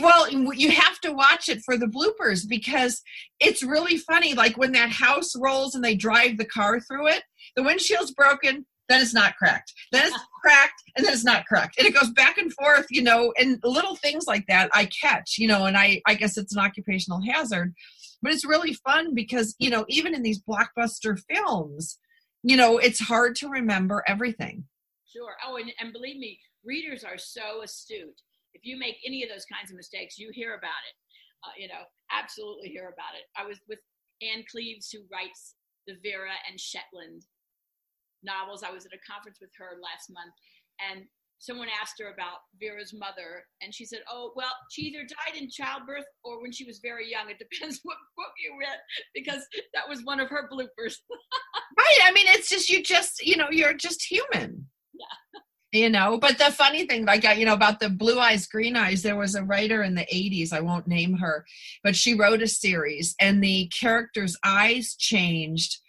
[0.00, 3.02] well, you have to watch it for the bloopers because
[3.40, 4.34] it's really funny.
[4.34, 7.22] Like when that house rolls and they drive the car through it,
[7.56, 9.72] the windshield's broken, then it's not cracked.
[9.92, 11.78] Then it's cracked, and then it's not cracked.
[11.78, 15.36] And it goes back and forth, you know, and little things like that I catch,
[15.38, 17.74] you know, and I, I guess it's an occupational hazard.
[18.22, 21.98] But it's really fun because, you know, even in these blockbuster films,
[22.42, 24.64] you know, it's hard to remember everything.
[25.10, 25.34] sure.
[25.46, 28.20] Oh, and, and believe me, readers are so astute.
[28.54, 30.96] If you make any of those kinds of mistakes, you hear about it.
[31.44, 33.28] Uh, you know, absolutely hear about it.
[33.36, 33.78] I was with
[34.22, 35.54] Ann Cleeves, who writes
[35.86, 37.26] the Vera and Shetland
[38.22, 38.62] novels.
[38.62, 40.32] I was at a conference with her last month,
[40.80, 41.04] and
[41.38, 45.50] someone asked her about Vera's mother, and she said, "Oh, well, she either died in
[45.50, 47.28] childbirth or when she was very young.
[47.28, 48.78] It depends what book you read,
[49.14, 50.96] because that was one of her bloopers."
[51.78, 51.98] right.
[52.04, 54.66] I mean, it's just you just you know you're just human.
[54.94, 55.40] Yeah.
[55.74, 59.02] You know, but the funny thing, like you know, about the blue eyes, green eyes,
[59.02, 60.52] there was a writer in the '80s.
[60.52, 61.44] I won't name her,
[61.82, 65.80] but she wrote a series, and the character's eyes changed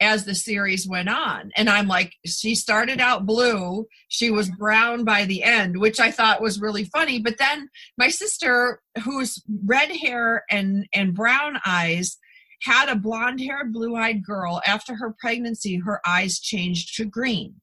[0.00, 1.52] as the series went on.
[1.56, 4.58] And I'm like, she started out blue, she was mm-hmm.
[4.58, 7.18] brown by the end, which I thought was really funny.
[7.18, 12.18] But then my sister, who's red hair and, and brown eyes,
[12.62, 14.60] had a blonde haired, blue eyed girl.
[14.66, 17.54] After her pregnancy, her eyes changed to green.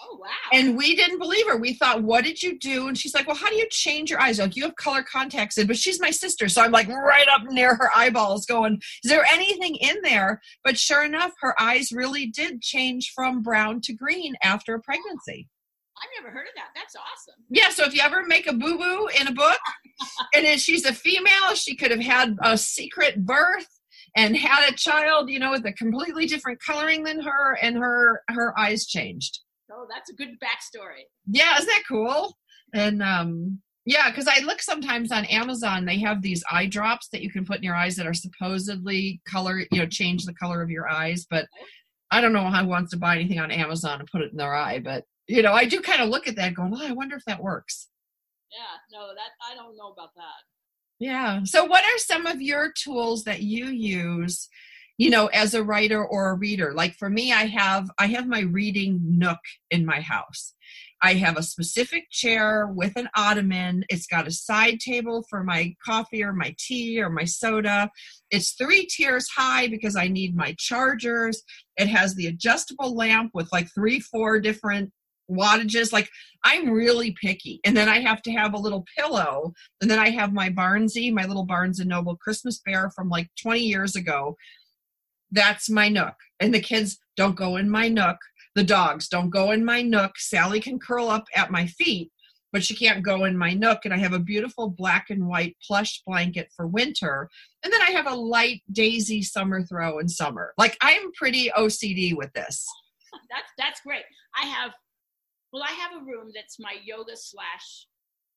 [0.00, 0.28] Oh wow!
[0.52, 1.56] And we didn't believe her.
[1.56, 4.20] We thought, "What did you do?" And she's like, "Well, how do you change your
[4.20, 4.38] eyes?
[4.38, 7.42] Like you have color contacts in, but she's my sister, so I'm like right up
[7.48, 12.26] near her eyeballs, going, "Is there anything in there?" But sure enough, her eyes really
[12.26, 15.48] did change from brown to green after a pregnancy.
[16.00, 16.68] I've never heard of that.
[16.74, 17.44] That's awesome.
[17.50, 19.58] Yeah, so if you ever make a boo boo in a book,
[20.34, 23.66] and if she's a female, she could have had a secret birth
[24.16, 28.22] and had a child, you know, with a completely different coloring than her, and her
[28.28, 29.40] her eyes changed.
[29.70, 31.04] Oh, that's a good backstory.
[31.26, 32.36] Yeah, isn't that cool?
[32.74, 37.22] And um, yeah, because I look sometimes on Amazon, they have these eye drops that
[37.22, 40.62] you can put in your eyes that are supposedly color, you know, change the color
[40.62, 41.26] of your eyes.
[41.28, 41.46] But
[42.10, 44.54] I don't know who wants to buy anything on Amazon and put it in their
[44.54, 44.78] eye.
[44.78, 47.24] But you know, I do kind of look at that, going, "Oh, I wonder if
[47.26, 47.88] that works."
[48.50, 50.44] Yeah, no, that I don't know about that.
[50.98, 51.40] Yeah.
[51.44, 54.48] So, what are some of your tools that you use
[54.98, 56.74] you know as a writer or a reader.
[56.74, 59.38] Like for me i have i have my reading nook
[59.70, 60.54] in my house.
[61.00, 63.84] I have a specific chair with an ottoman.
[63.88, 67.90] It's got a side table for my coffee or my tea or my soda.
[68.32, 71.42] It's three tiers high because i need my chargers.
[71.76, 74.90] It has the adjustable lamp with like three four different
[75.30, 75.92] wattages.
[75.92, 76.08] Like
[76.44, 77.60] i'm really picky.
[77.64, 79.52] And then i have to have a little pillow.
[79.80, 83.28] And then i have my barnsey my little barnes and noble christmas bear from like
[83.40, 84.36] 20 years ago
[85.30, 86.14] that's my nook.
[86.40, 88.16] And the kids don't go in my nook.
[88.54, 90.18] The dogs don't go in my nook.
[90.18, 92.10] Sally can curl up at my feet,
[92.52, 93.84] but she can't go in my nook.
[93.84, 97.28] And I have a beautiful black and white plush blanket for winter.
[97.62, 100.54] And then I have a light daisy summer throw in summer.
[100.58, 102.66] Like I'm pretty OCD with this.
[103.30, 104.04] That's that's great.
[104.36, 104.72] I have
[105.52, 107.86] well, I have a room that's my yoga slash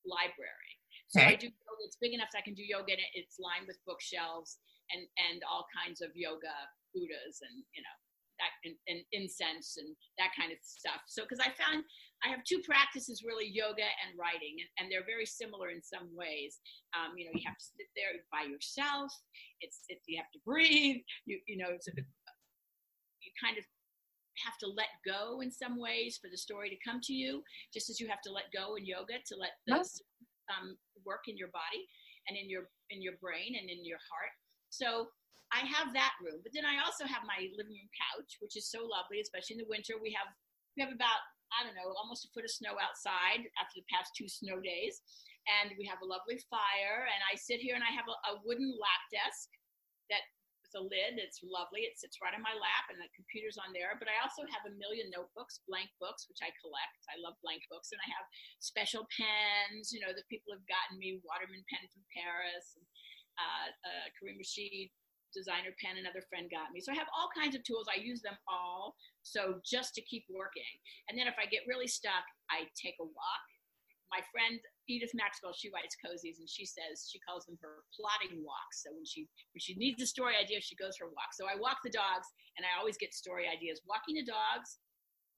[0.06, 0.71] library.
[1.10, 1.34] So okay.
[1.34, 1.82] I do yoga.
[1.86, 3.12] It's big enough that I can do yoga in it.
[3.13, 4.60] It's lined with bookshelves
[4.93, 6.54] and and all kinds of yoga
[6.93, 7.97] buddhas and you know
[8.39, 11.06] that and, and incense and that kind of stuff.
[11.06, 11.86] So because i found
[12.25, 16.10] i have two practices really yoga and writing and, and they're very similar in some
[16.13, 16.60] ways.
[16.97, 19.13] Um, you know you have to sit there by yourself.
[19.62, 21.06] It's, it's you have to breathe.
[21.25, 23.65] You you know it's a, you kind of
[24.45, 27.89] have to let go in some ways for the story to come to you just
[27.89, 30.01] as you have to let go in yoga to let this
[30.49, 30.75] um,
[31.06, 31.86] work in your body
[32.27, 34.34] and in your in your brain and in your heart
[34.71, 35.12] so
[35.51, 38.71] I have that room, but then I also have my living room couch, which is
[38.71, 39.99] so lovely, especially in the winter.
[39.99, 40.31] We have
[40.79, 41.19] we have about
[41.51, 45.03] I don't know almost a foot of snow outside after the past two snow days,
[45.60, 47.03] and we have a lovely fire.
[47.03, 49.51] And I sit here and I have a, a wooden lap desk
[50.07, 50.23] that
[50.63, 51.19] with a lid.
[51.19, 51.84] It's lovely.
[51.84, 53.99] It sits right on my lap, and the computer's on there.
[53.99, 57.03] But I also have a million notebooks, blank books, which I collect.
[57.12, 58.23] I love blank books, and I have
[58.63, 59.91] special pens.
[59.91, 62.79] You know that people have gotten me Waterman pen from Paris.
[62.79, 62.88] And,
[63.37, 64.91] uh, uh, Karim Rashid
[65.31, 66.83] designer pen another friend got me.
[66.83, 67.87] So I have all kinds of tools.
[67.87, 68.95] I use them all.
[69.23, 70.75] So just to keep working.
[71.07, 73.45] And then if I get really stuck, I take a walk.
[74.11, 74.59] My friend
[74.91, 78.83] Edith Maxwell, she writes cozies and she says she calls them her plotting walks.
[78.83, 81.31] So when she when she needs a story idea, she goes for a walk.
[81.31, 82.27] So I walk the dogs
[82.59, 83.79] and I always get story ideas.
[83.87, 84.83] Walking the dogs,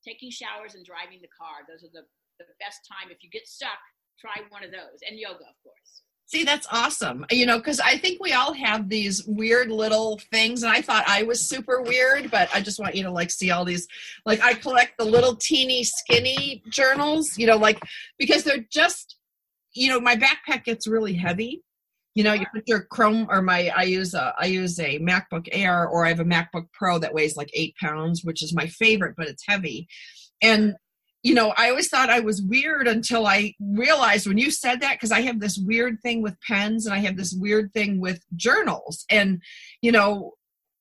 [0.02, 1.70] taking showers and driving the car.
[1.70, 2.02] Those are the,
[2.42, 3.14] the best time.
[3.14, 3.78] If you get stuck,
[4.18, 5.06] try one of those.
[5.06, 6.02] And yoga, of course.
[6.34, 7.28] See, that's awesome.
[7.30, 11.04] You know, because I think we all have these weird little things, and I thought
[11.06, 13.88] I was super weird, but I just want you to like see all these.
[14.26, 17.80] Like, I collect the little teeny skinny journals, you know, like
[18.18, 19.16] because they're just,
[19.76, 21.62] you know, my backpack gets really heavy.
[22.16, 25.48] You know, you put your Chrome or my I use a I use a MacBook
[25.52, 28.66] Air or I have a MacBook Pro that weighs like eight pounds, which is my
[28.66, 29.88] favorite, but it's heavy.
[30.42, 30.74] And
[31.24, 34.96] you know, I always thought I was weird until I realized when you said that,
[34.96, 38.22] because I have this weird thing with pens and I have this weird thing with
[38.36, 39.06] journals.
[39.10, 39.42] And,
[39.82, 40.34] you know,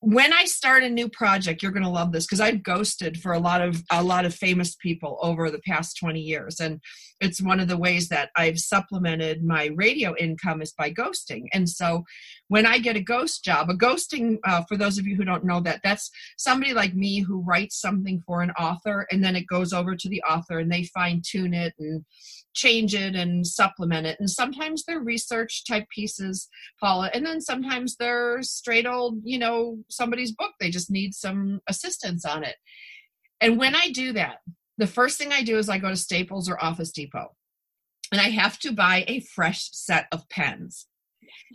[0.04, 3.34] when I start a new project, you're going to love this because I've ghosted for
[3.34, 6.80] a lot of a lot of famous people over the past 20 years, and
[7.20, 11.44] it's one of the ways that I've supplemented my radio income is by ghosting.
[11.52, 12.02] And so,
[12.48, 15.44] when I get a ghost job, a ghosting, uh, for those of you who don't
[15.44, 19.46] know that, that's somebody like me who writes something for an author, and then it
[19.46, 22.04] goes over to the author, and they fine tune it and
[22.54, 24.18] change it and supplement it.
[24.20, 26.48] And sometimes they're research type pieces,
[26.80, 30.52] Paula, and then sometimes they're straight old, you know, somebody's book.
[30.60, 32.56] They just need some assistance on it.
[33.40, 34.38] And when I do that,
[34.78, 37.34] the first thing I do is I go to Staples or Office Depot
[38.10, 40.86] and I have to buy a fresh set of pens.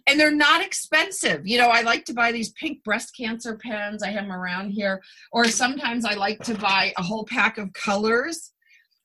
[0.07, 1.41] And they're not expensive.
[1.45, 4.01] You know, I like to buy these pink breast cancer pens.
[4.01, 5.01] I have them around here.
[5.31, 8.51] Or sometimes I like to buy a whole pack of colors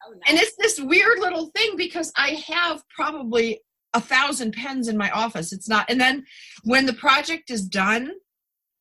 [0.06, 3.60] Oh, and it's this weird little thing because I have probably
[3.94, 5.52] a thousand pens in my office.
[5.52, 6.24] It's not, and then
[6.64, 8.10] when the project is done,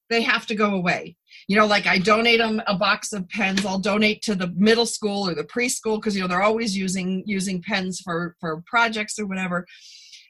[0.10, 1.16] they have to go away.
[1.48, 3.66] You know, like I donate them a box of pens.
[3.66, 7.24] I'll donate to the middle school or the preschool because you know they're always using
[7.26, 9.66] using pens for for projects or whatever.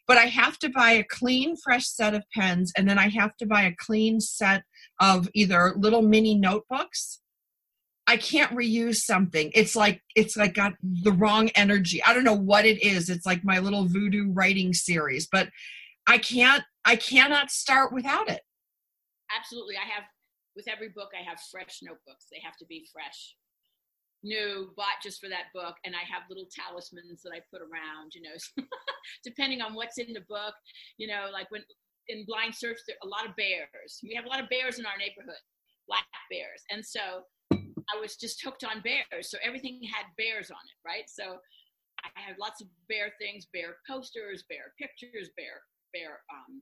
[0.08, 3.36] But I have to buy a clean, fresh set of pens, and then I have
[3.38, 4.64] to buy a clean set
[5.00, 7.21] of either little mini notebooks
[8.08, 9.52] I can't reuse something.
[9.54, 12.04] It's like it's like got the wrong energy.
[12.04, 13.10] I don't know what it is.
[13.10, 15.50] It's like my little voodoo writing series, but
[16.08, 18.42] I can't I cannot start without it.
[19.38, 19.76] Absolutely.
[19.78, 20.04] I have
[20.56, 22.26] with every book I have fresh notebooks.
[22.32, 23.36] They have to be fresh.
[24.24, 28.14] New, bought just for that book, and I have little talismans that I put around,
[28.14, 28.38] you know,
[29.24, 30.54] depending on what's in the book.
[30.98, 31.64] You know, like when
[32.08, 34.00] in Blind Search, there are a lot of bears.
[34.04, 35.42] We have a lot of bears in our neighborhood,
[35.88, 36.62] black bears.
[36.70, 37.26] And so
[37.94, 39.30] I was just hooked on bears.
[39.30, 41.06] So everything had bears on it, right?
[41.08, 41.38] So
[42.04, 45.62] I had lots of bear things, bear posters, bear pictures, bear,
[45.94, 46.62] bear, um,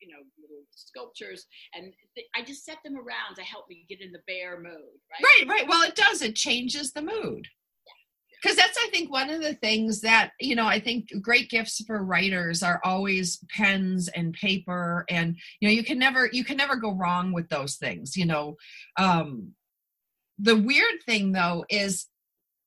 [0.00, 4.00] you know, little sculptures, and th- I just set them around to help me get
[4.00, 4.72] in the bear mode,
[5.10, 5.22] right?
[5.22, 5.68] Right, right.
[5.68, 6.22] Well, it does.
[6.22, 7.46] It changes the mood.
[8.42, 11.82] Because that's, I think, one of the things that, you know, I think great gifts
[11.86, 15.06] for writers are always pens and paper.
[15.08, 18.26] And, you know, you can never, you can never go wrong with those things, you
[18.26, 18.56] know.
[18.98, 19.54] Um,
[20.38, 22.06] the weird thing though is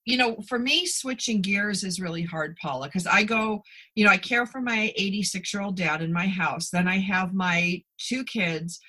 [0.05, 3.61] you know for me switching gears is really hard paula because i go
[3.95, 6.69] you know i care for my 86 year old dad in my house.
[6.69, 8.79] Then i have my two kids.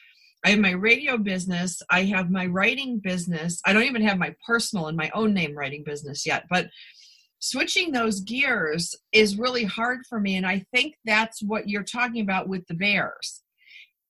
[0.44, 1.82] I have my radio business.
[1.90, 3.60] I have my writing business.
[3.66, 6.68] I don't even have my personal and my own name writing business yet but
[7.40, 12.20] switching those gears is really hard for me and i think that's what you're talking
[12.20, 13.42] about with the bears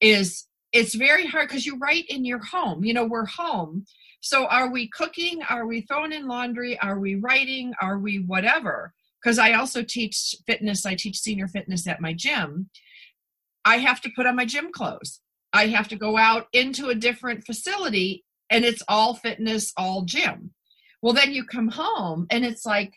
[0.01, 3.85] is it's very hard because you write in your home you know we're home
[4.21, 5.43] so are we cooking?
[5.49, 6.79] Are we throwing in laundry?
[6.81, 7.73] Are we writing?
[7.81, 8.93] Are we whatever?
[9.23, 12.71] Because I also teach fitness, I teach senior fitness at my gym.
[13.65, 15.21] I have to put on my gym clothes.
[15.53, 20.53] I have to go out into a different facility and it's all fitness, all gym.
[21.03, 22.95] Well, then you come home and it's like,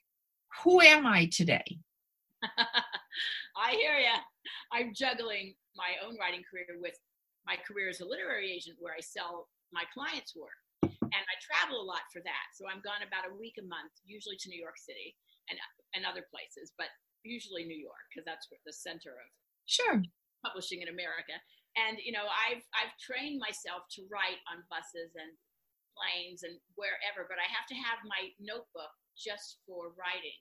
[0.64, 1.78] who am I today?
[3.56, 4.16] I hear you.
[4.72, 6.96] I'm juggling my own writing career with
[7.46, 11.82] my career as a literary agent where I sell my clients' work and I travel
[11.82, 12.46] a lot for that.
[12.56, 15.16] So I'm gone about a week a month, usually to New York City
[15.50, 15.58] and
[15.92, 16.88] and other places, but
[17.24, 19.28] usually New York because that's the center of
[19.66, 20.02] sure
[20.42, 21.36] publishing in America.
[21.78, 25.32] And you know, I've I've trained myself to write on buses and
[25.96, 30.39] planes and wherever, but I have to have my notebook just for writing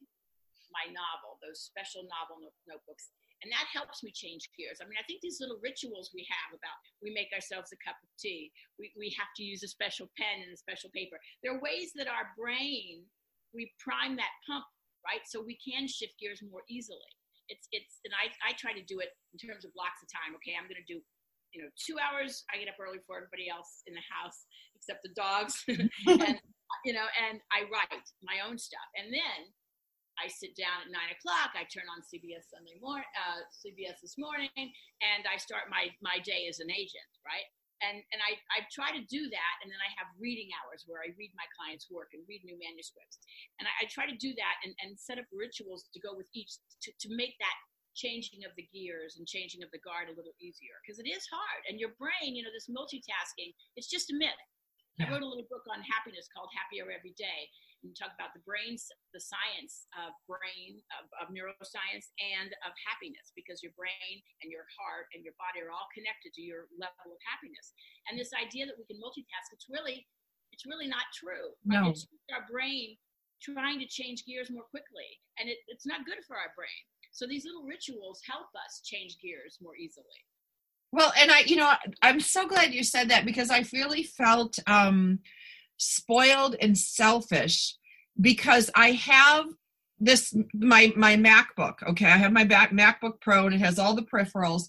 [0.71, 3.11] my novel, those special novel notebooks
[3.43, 4.81] and that helps me change gears.
[4.81, 7.97] I mean, I think these little rituals we have about we make ourselves a cup
[8.05, 11.17] of tea, we, we have to use a special pen and a special paper.
[11.41, 13.09] There are ways that our brain,
[13.57, 14.69] we prime that pump,
[15.05, 15.25] right?
[15.25, 17.09] So we can shift gears more easily.
[17.49, 20.37] It's, it's, and I, I try to do it in terms of blocks of time.
[20.39, 21.03] Okay, I'm going to do,
[21.51, 22.47] you know, two hours.
[22.53, 24.47] I get up early for everybody else in the house,
[24.79, 25.59] except the dogs.
[25.67, 26.39] and,
[26.87, 28.87] you know, and I write my own stuff.
[28.95, 29.51] And then
[30.21, 31.57] I sit down at nine o'clock.
[31.57, 36.21] I turn on CBS Sunday morning, uh, CBS this morning, and I start my my
[36.21, 37.49] day as an agent, right?
[37.81, 41.01] And and I I try to do that, and then I have reading hours where
[41.01, 43.17] I read my clients' work and read new manuscripts,
[43.57, 46.29] and I, I try to do that and, and set up rituals to go with
[46.37, 47.57] each to, to make that
[47.97, 51.25] changing of the gears and changing of the guard a little easier because it is
[51.33, 54.37] hard, and your brain, you know, this multitasking, it's just a myth.
[55.01, 55.09] Yeah.
[55.09, 57.49] I wrote a little book on happiness called Happier Every Day,
[57.83, 63.33] and talk about the brains, the science of brain, of, of, neuroscience, and of happiness,
[63.33, 67.17] because your brain and your heart and your body are all connected to your level
[67.17, 67.73] of happiness.
[68.09, 70.05] And this idea that we can multitask, it's really,
[70.53, 71.57] it's really not true.
[71.65, 71.89] No.
[71.89, 73.01] It's our brain
[73.41, 75.09] trying to change gears more quickly,
[75.41, 76.85] and it, it's not good for our brain.
[77.13, 80.21] So these little rituals help us change gears more easily.
[80.93, 81.73] Well, and I, you know,
[82.03, 85.21] I'm so glad you said that because I really felt um,
[85.81, 87.77] spoiled and selfish
[88.21, 89.47] because I have
[89.99, 91.83] this my my MacBook.
[91.89, 94.65] Okay, I have my back MacBook Pro and it has all the peripherals.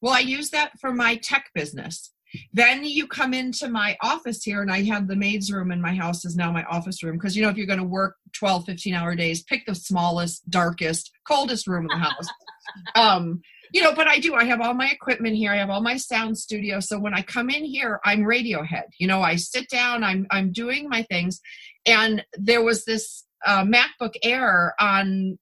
[0.00, 2.12] Well, I use that for my tech business.
[2.52, 5.94] Then you come into my office here, and I have the maid's room in my
[5.94, 7.16] house is now my office room.
[7.16, 10.48] Because, you know, if you're going to work 12, 15 hour days, pick the smallest,
[10.50, 12.28] darkest, coldest room in the house.
[12.94, 13.40] um,
[13.76, 14.34] you know, but I do.
[14.34, 15.52] I have all my equipment here.
[15.52, 16.80] I have all my sound studio.
[16.80, 18.84] So when I come in here, I'm Radiohead.
[18.96, 20.02] You know, I sit down.
[20.02, 21.42] I'm I'm doing my things,
[21.84, 25.38] and there was this uh, MacBook Air on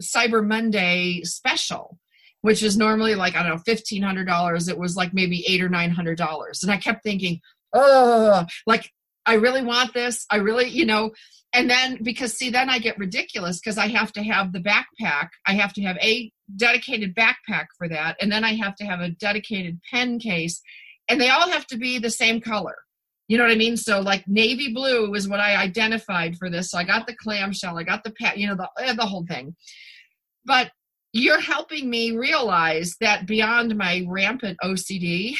[0.00, 1.98] Cyber Monday special,
[2.40, 4.68] which is normally like I don't know fifteen hundred dollars.
[4.68, 7.42] It was like maybe eight or nine hundred dollars, and I kept thinking,
[7.74, 8.90] oh, like
[9.26, 10.26] I really want this.
[10.30, 11.12] I really, you know,
[11.52, 15.28] and then because see, then I get ridiculous because I have to have the backpack.
[15.46, 19.00] I have to have a dedicated backpack for that, and then I have to have
[19.00, 20.60] a dedicated pen case,
[21.08, 22.76] and they all have to be the same color.
[23.28, 23.76] You know what I mean?
[23.76, 26.70] So like navy blue is what I identified for this.
[26.70, 29.24] So I got the clamshell, I got the pat, you know, the eh, the whole
[29.24, 29.56] thing.
[30.44, 30.72] But
[31.12, 35.36] you're helping me realize that beyond my rampant OCD,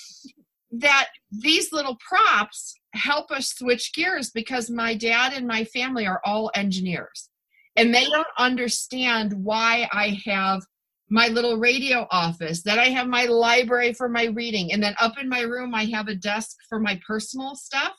[0.70, 6.20] that these little props help us switch gears because my dad and my family are
[6.24, 7.30] all engineers
[7.76, 10.62] and they don't understand why I have
[11.10, 15.18] my little radio office, that I have my library for my reading, and then up
[15.18, 17.94] in my room I have a desk for my personal stuff.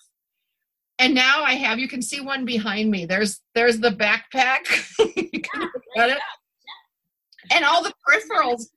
[0.99, 3.05] And now I have you can see one behind me.
[3.05, 4.65] There's there's the backpack.
[4.97, 5.69] can
[6.09, 6.17] it
[7.51, 8.67] and all the peripherals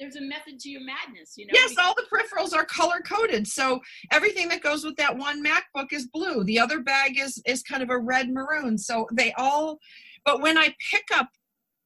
[0.00, 3.46] there's a method to your madness you know yes all the peripherals are color coded
[3.46, 3.80] so
[4.10, 6.42] everything that goes with that one macbook is blue.
[6.44, 9.78] The other bag is is kind of a red maroon so they all
[10.24, 11.28] but when i pick up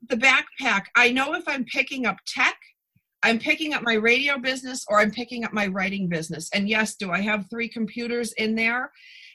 [0.08, 2.56] the backpack i know if i'm picking up tech
[3.22, 6.48] i'm picking up my radio business or i'm picking up my writing business.
[6.54, 8.92] And yes do i have three computers in there?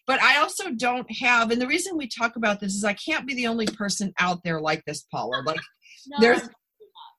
[0.08, 3.28] But i also don't have and the reason we talk about this is i can't
[3.28, 5.44] be the only person out there like this paula.
[5.46, 5.60] Like
[6.08, 6.18] no.
[6.20, 6.50] there's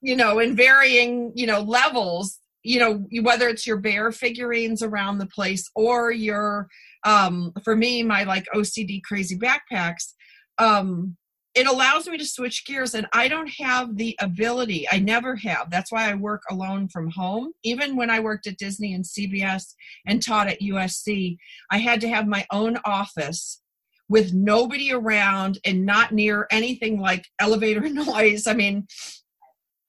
[0.01, 5.19] you know, in varying, you know, levels, you know, whether it's your bear figurines around
[5.19, 6.69] the place or your,
[7.05, 10.13] um, for me, my like OCD crazy backpacks,
[10.59, 11.17] um,
[11.55, 15.69] it allows me to switch gears and i don't have the ability i never have.
[15.69, 17.53] That's why i work alone from home.
[17.65, 19.75] Even when i worked at disney and cbs
[20.07, 21.37] and taught at usc
[21.73, 23.61] i had to have my own office
[24.09, 28.47] with nobody around and not near anything like elevator noise.
[28.47, 28.87] I mean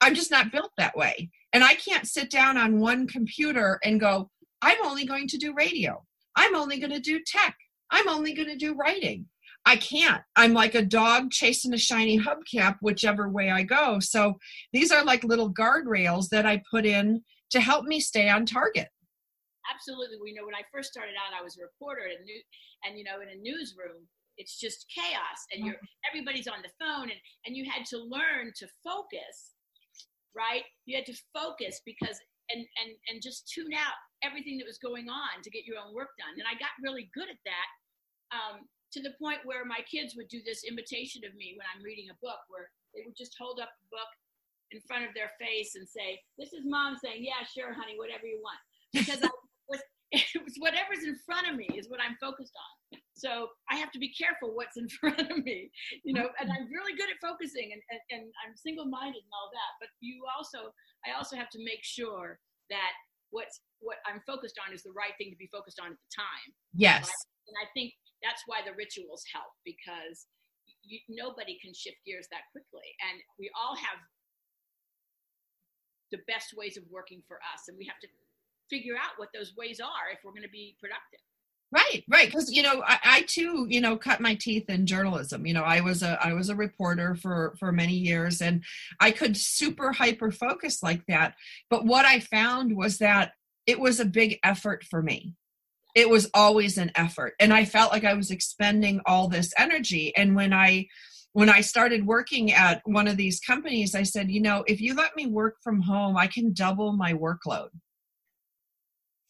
[0.02, 1.30] I'm just not built that way.
[1.54, 4.30] And I can't sit down on one computer and go,
[4.62, 6.04] I'm only going to do radio.
[6.36, 7.56] I'm only going to do tech.
[7.92, 9.28] I'm only going to do writing.
[9.66, 10.22] I can't.
[10.36, 14.00] I'm like a dog chasing a shiny hubcap, whichever way I go.
[14.00, 14.36] So
[14.74, 17.22] these are like little guardrails that I put in
[17.52, 18.88] to help me stay on target.
[19.72, 20.18] Absolutely.
[20.22, 22.42] We know when I first started out, I was a reporter and new,
[22.86, 25.68] and you know, in a newsroom, it's just chaos, and uh-huh.
[25.68, 29.51] you're everybody's on the phone, and and you had to learn to focus
[30.36, 30.64] right?
[30.86, 32.20] You had to focus because
[32.52, 35.96] and and and just tune out everything that was going on to get your own
[35.96, 36.36] work done.
[36.38, 37.70] And I got really good at that
[38.36, 41.84] um, to the point where my kids would do this imitation of me when I'm
[41.84, 44.12] reading a book, where they would just hold up the book
[44.72, 48.28] in front of their face and say, "This is mom saying, yeah, sure, honey, whatever
[48.28, 48.60] you want,"
[48.94, 49.32] because I
[49.68, 53.00] was, it was whatever's in front of me is what I'm focused on.
[53.16, 55.70] So I have to be careful what's in front of me,
[56.04, 56.58] you know, and mm-hmm.
[56.58, 59.72] I'm really good at focusing and, and, and I'm single minded and all that.
[59.78, 60.74] But you also,
[61.06, 62.42] I also have to make sure
[62.74, 62.98] that
[63.30, 66.12] what's, what I'm focused on is the right thing to be focused on at the
[66.18, 66.50] time.
[66.74, 67.08] Yes.
[67.48, 67.94] And I think
[68.26, 70.26] that's why the rituals help because
[70.82, 72.90] you, nobody can shift gears that quickly.
[73.06, 74.02] And we all have
[76.10, 77.70] the best ways of working for us.
[77.70, 78.10] And we have to
[78.70, 81.24] figure out what those ways are if we're going to be productive.
[81.74, 82.28] Right, right.
[82.28, 85.46] Because you know, I, I, too, you know, cut my teeth in journalism.
[85.46, 88.64] You know, I was a I was a reporter for for many years, and
[89.00, 91.36] I could super hyper focus like that.
[91.70, 93.34] But what I found was that
[93.66, 95.36] it was a big effort for me.
[95.96, 100.14] It was always an effort, and I felt like I was expending all this energy.
[100.18, 100.88] And when I
[101.32, 104.94] when I started working at one of these companies, I said, you know, if you
[104.94, 107.70] let me work from home, I can double my workload.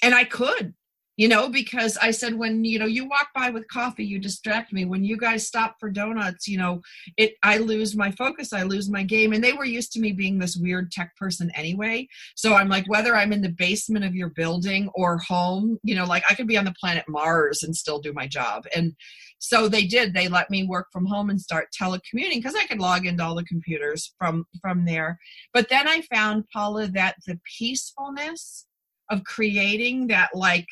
[0.01, 0.73] And I could
[1.17, 4.73] you know because i said when you know you walk by with coffee you distract
[4.73, 4.85] me.
[4.85, 6.81] When you guys stop for donuts you know
[7.17, 9.33] it i lose my focus i lose my game.
[9.33, 12.07] And they were used to me being this weird tech person anyway.
[12.35, 16.05] So i'm like whether i'm in the basement of your building or home you know
[16.05, 18.65] like i could be on the planet mars and still do my job.
[18.75, 18.93] And
[19.39, 20.13] so they did.
[20.13, 23.35] They let me work from home and start telecommuting because i could log into all
[23.35, 25.19] the computers from from there.
[25.53, 28.65] But then i found paula that the peacefulness
[29.09, 30.67] of creating that like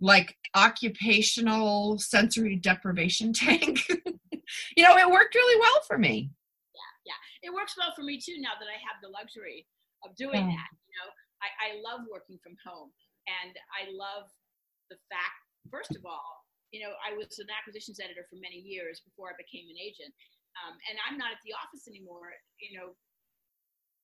[0.00, 3.80] like occupational sensory deprivation tank.
[4.76, 6.30] You know it worked really well for me.
[6.74, 7.48] Yeah yeah.
[7.48, 9.66] It works well for me too now that i have the luxury
[10.04, 11.08] of doing that you know?
[11.44, 12.90] I, I love working from home
[13.28, 14.28] and i love
[14.88, 19.04] the fact first of all you know i was an acquisitions editor for many years
[19.04, 20.12] before i became an agent
[20.58, 22.96] um, and i'm not at the office anymore you know?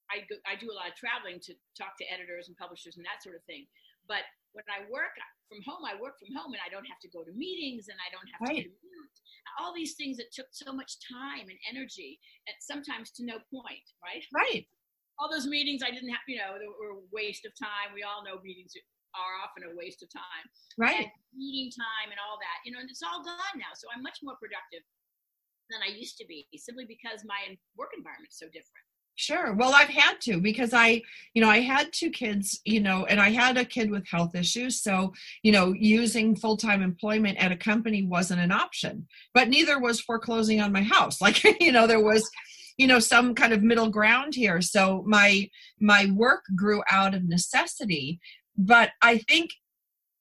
[0.07, 3.03] I, go, I do a lot of traveling to talk to editors and publishers and
[3.03, 3.66] that sort of thing
[4.07, 4.22] but
[4.57, 5.12] when I work
[5.52, 8.00] from home, I work from home and I don't have to go to meetings and
[8.00, 8.64] I don't have right.
[8.64, 9.16] to commute.
[9.61, 12.16] All these things that took so much time and energy
[12.48, 14.24] and sometimes to no point, right?
[14.32, 14.64] Right.
[15.20, 17.92] All those meetings I didn't have, you know, they were a waste of time.
[17.92, 18.72] We all know meetings
[19.16, 20.44] are often a waste of time.
[20.76, 21.04] Right.
[21.04, 23.76] And meeting time and all that, you know, and it's all gone now.
[23.76, 24.84] So I'm much more productive
[25.68, 28.86] than I used to be simply because my work environment is so different.
[29.19, 29.55] Sure.
[29.55, 31.01] Well, I've had to because I,
[31.33, 34.35] you know, I had two kids, you know, and I had a kid with health
[34.35, 34.83] issues.
[34.83, 39.81] So, you know, using full time employment at a company wasn't an option, but neither
[39.81, 41.19] was foreclosing on my house.
[41.27, 42.31] Like, you know, there was,
[42.77, 44.61] you know, some kind of middle ground here.
[44.61, 45.49] So my,
[45.81, 48.21] my work grew out of necessity.
[48.57, 49.51] But I think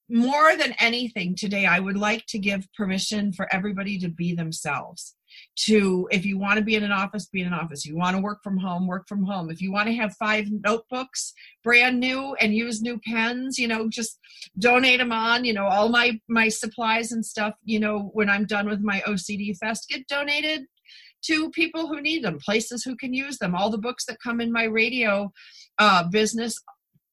[0.08, 5.14] more than anything today, I would like to give permission for everybody to be themselves
[5.56, 7.84] to if you want to be in an office be in an office.
[7.84, 9.50] If you want to work from home work from home.
[9.50, 11.32] If you want to have five notebooks
[11.66, 14.18] brand new and use new pens you know just
[14.58, 18.44] donate them on you know all my my supplies and stuff you know when i'm
[18.44, 20.62] done with my ocd fest get donated
[21.22, 24.40] to people who need them places who can use them all the books that come
[24.40, 25.32] in my radio
[25.78, 26.62] uh, business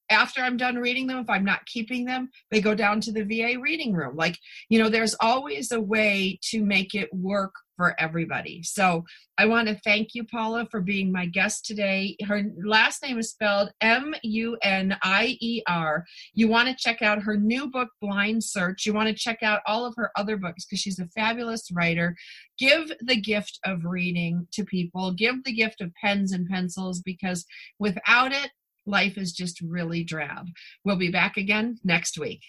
[0.10, 3.24] after I'm done reading them, if I'm not keeping them, they go down to the
[3.24, 4.16] VA reading room.
[4.16, 4.38] Like,
[4.70, 8.62] you know, there's always a way to make it work for everybody.
[8.64, 9.04] So
[9.38, 12.16] I want to thank you, Paula, for being my guest today.
[12.28, 16.06] Her last name is spelled M U N I E R.
[16.34, 18.86] You want to check out her new book, Blind Search.
[18.86, 22.16] You want to check out all of her other books because she's a fabulous writer.
[22.60, 27.46] Give the gift of reading to people, give the gift of pens and pencils because
[27.80, 28.52] without it,
[28.86, 30.48] life is just really drab.
[30.84, 32.42] We'll be back again next week.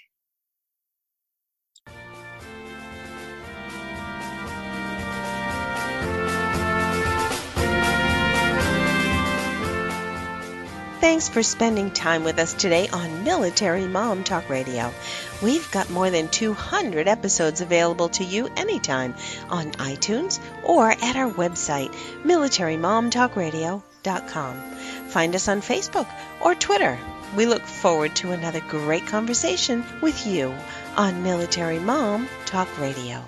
[11.04, 14.90] Thanks for spending time with us today on Military Mom Talk Radio.
[15.42, 19.14] We've got more than 200 episodes available to you anytime
[19.50, 21.92] on iTunes or at our website,
[22.24, 24.56] militarymomtalkradio.com.
[25.14, 26.08] Find us on Facebook
[26.40, 26.98] or Twitter.
[27.36, 30.52] We look forward to another great conversation with you
[30.96, 33.22] on Military Mom Talk Radio.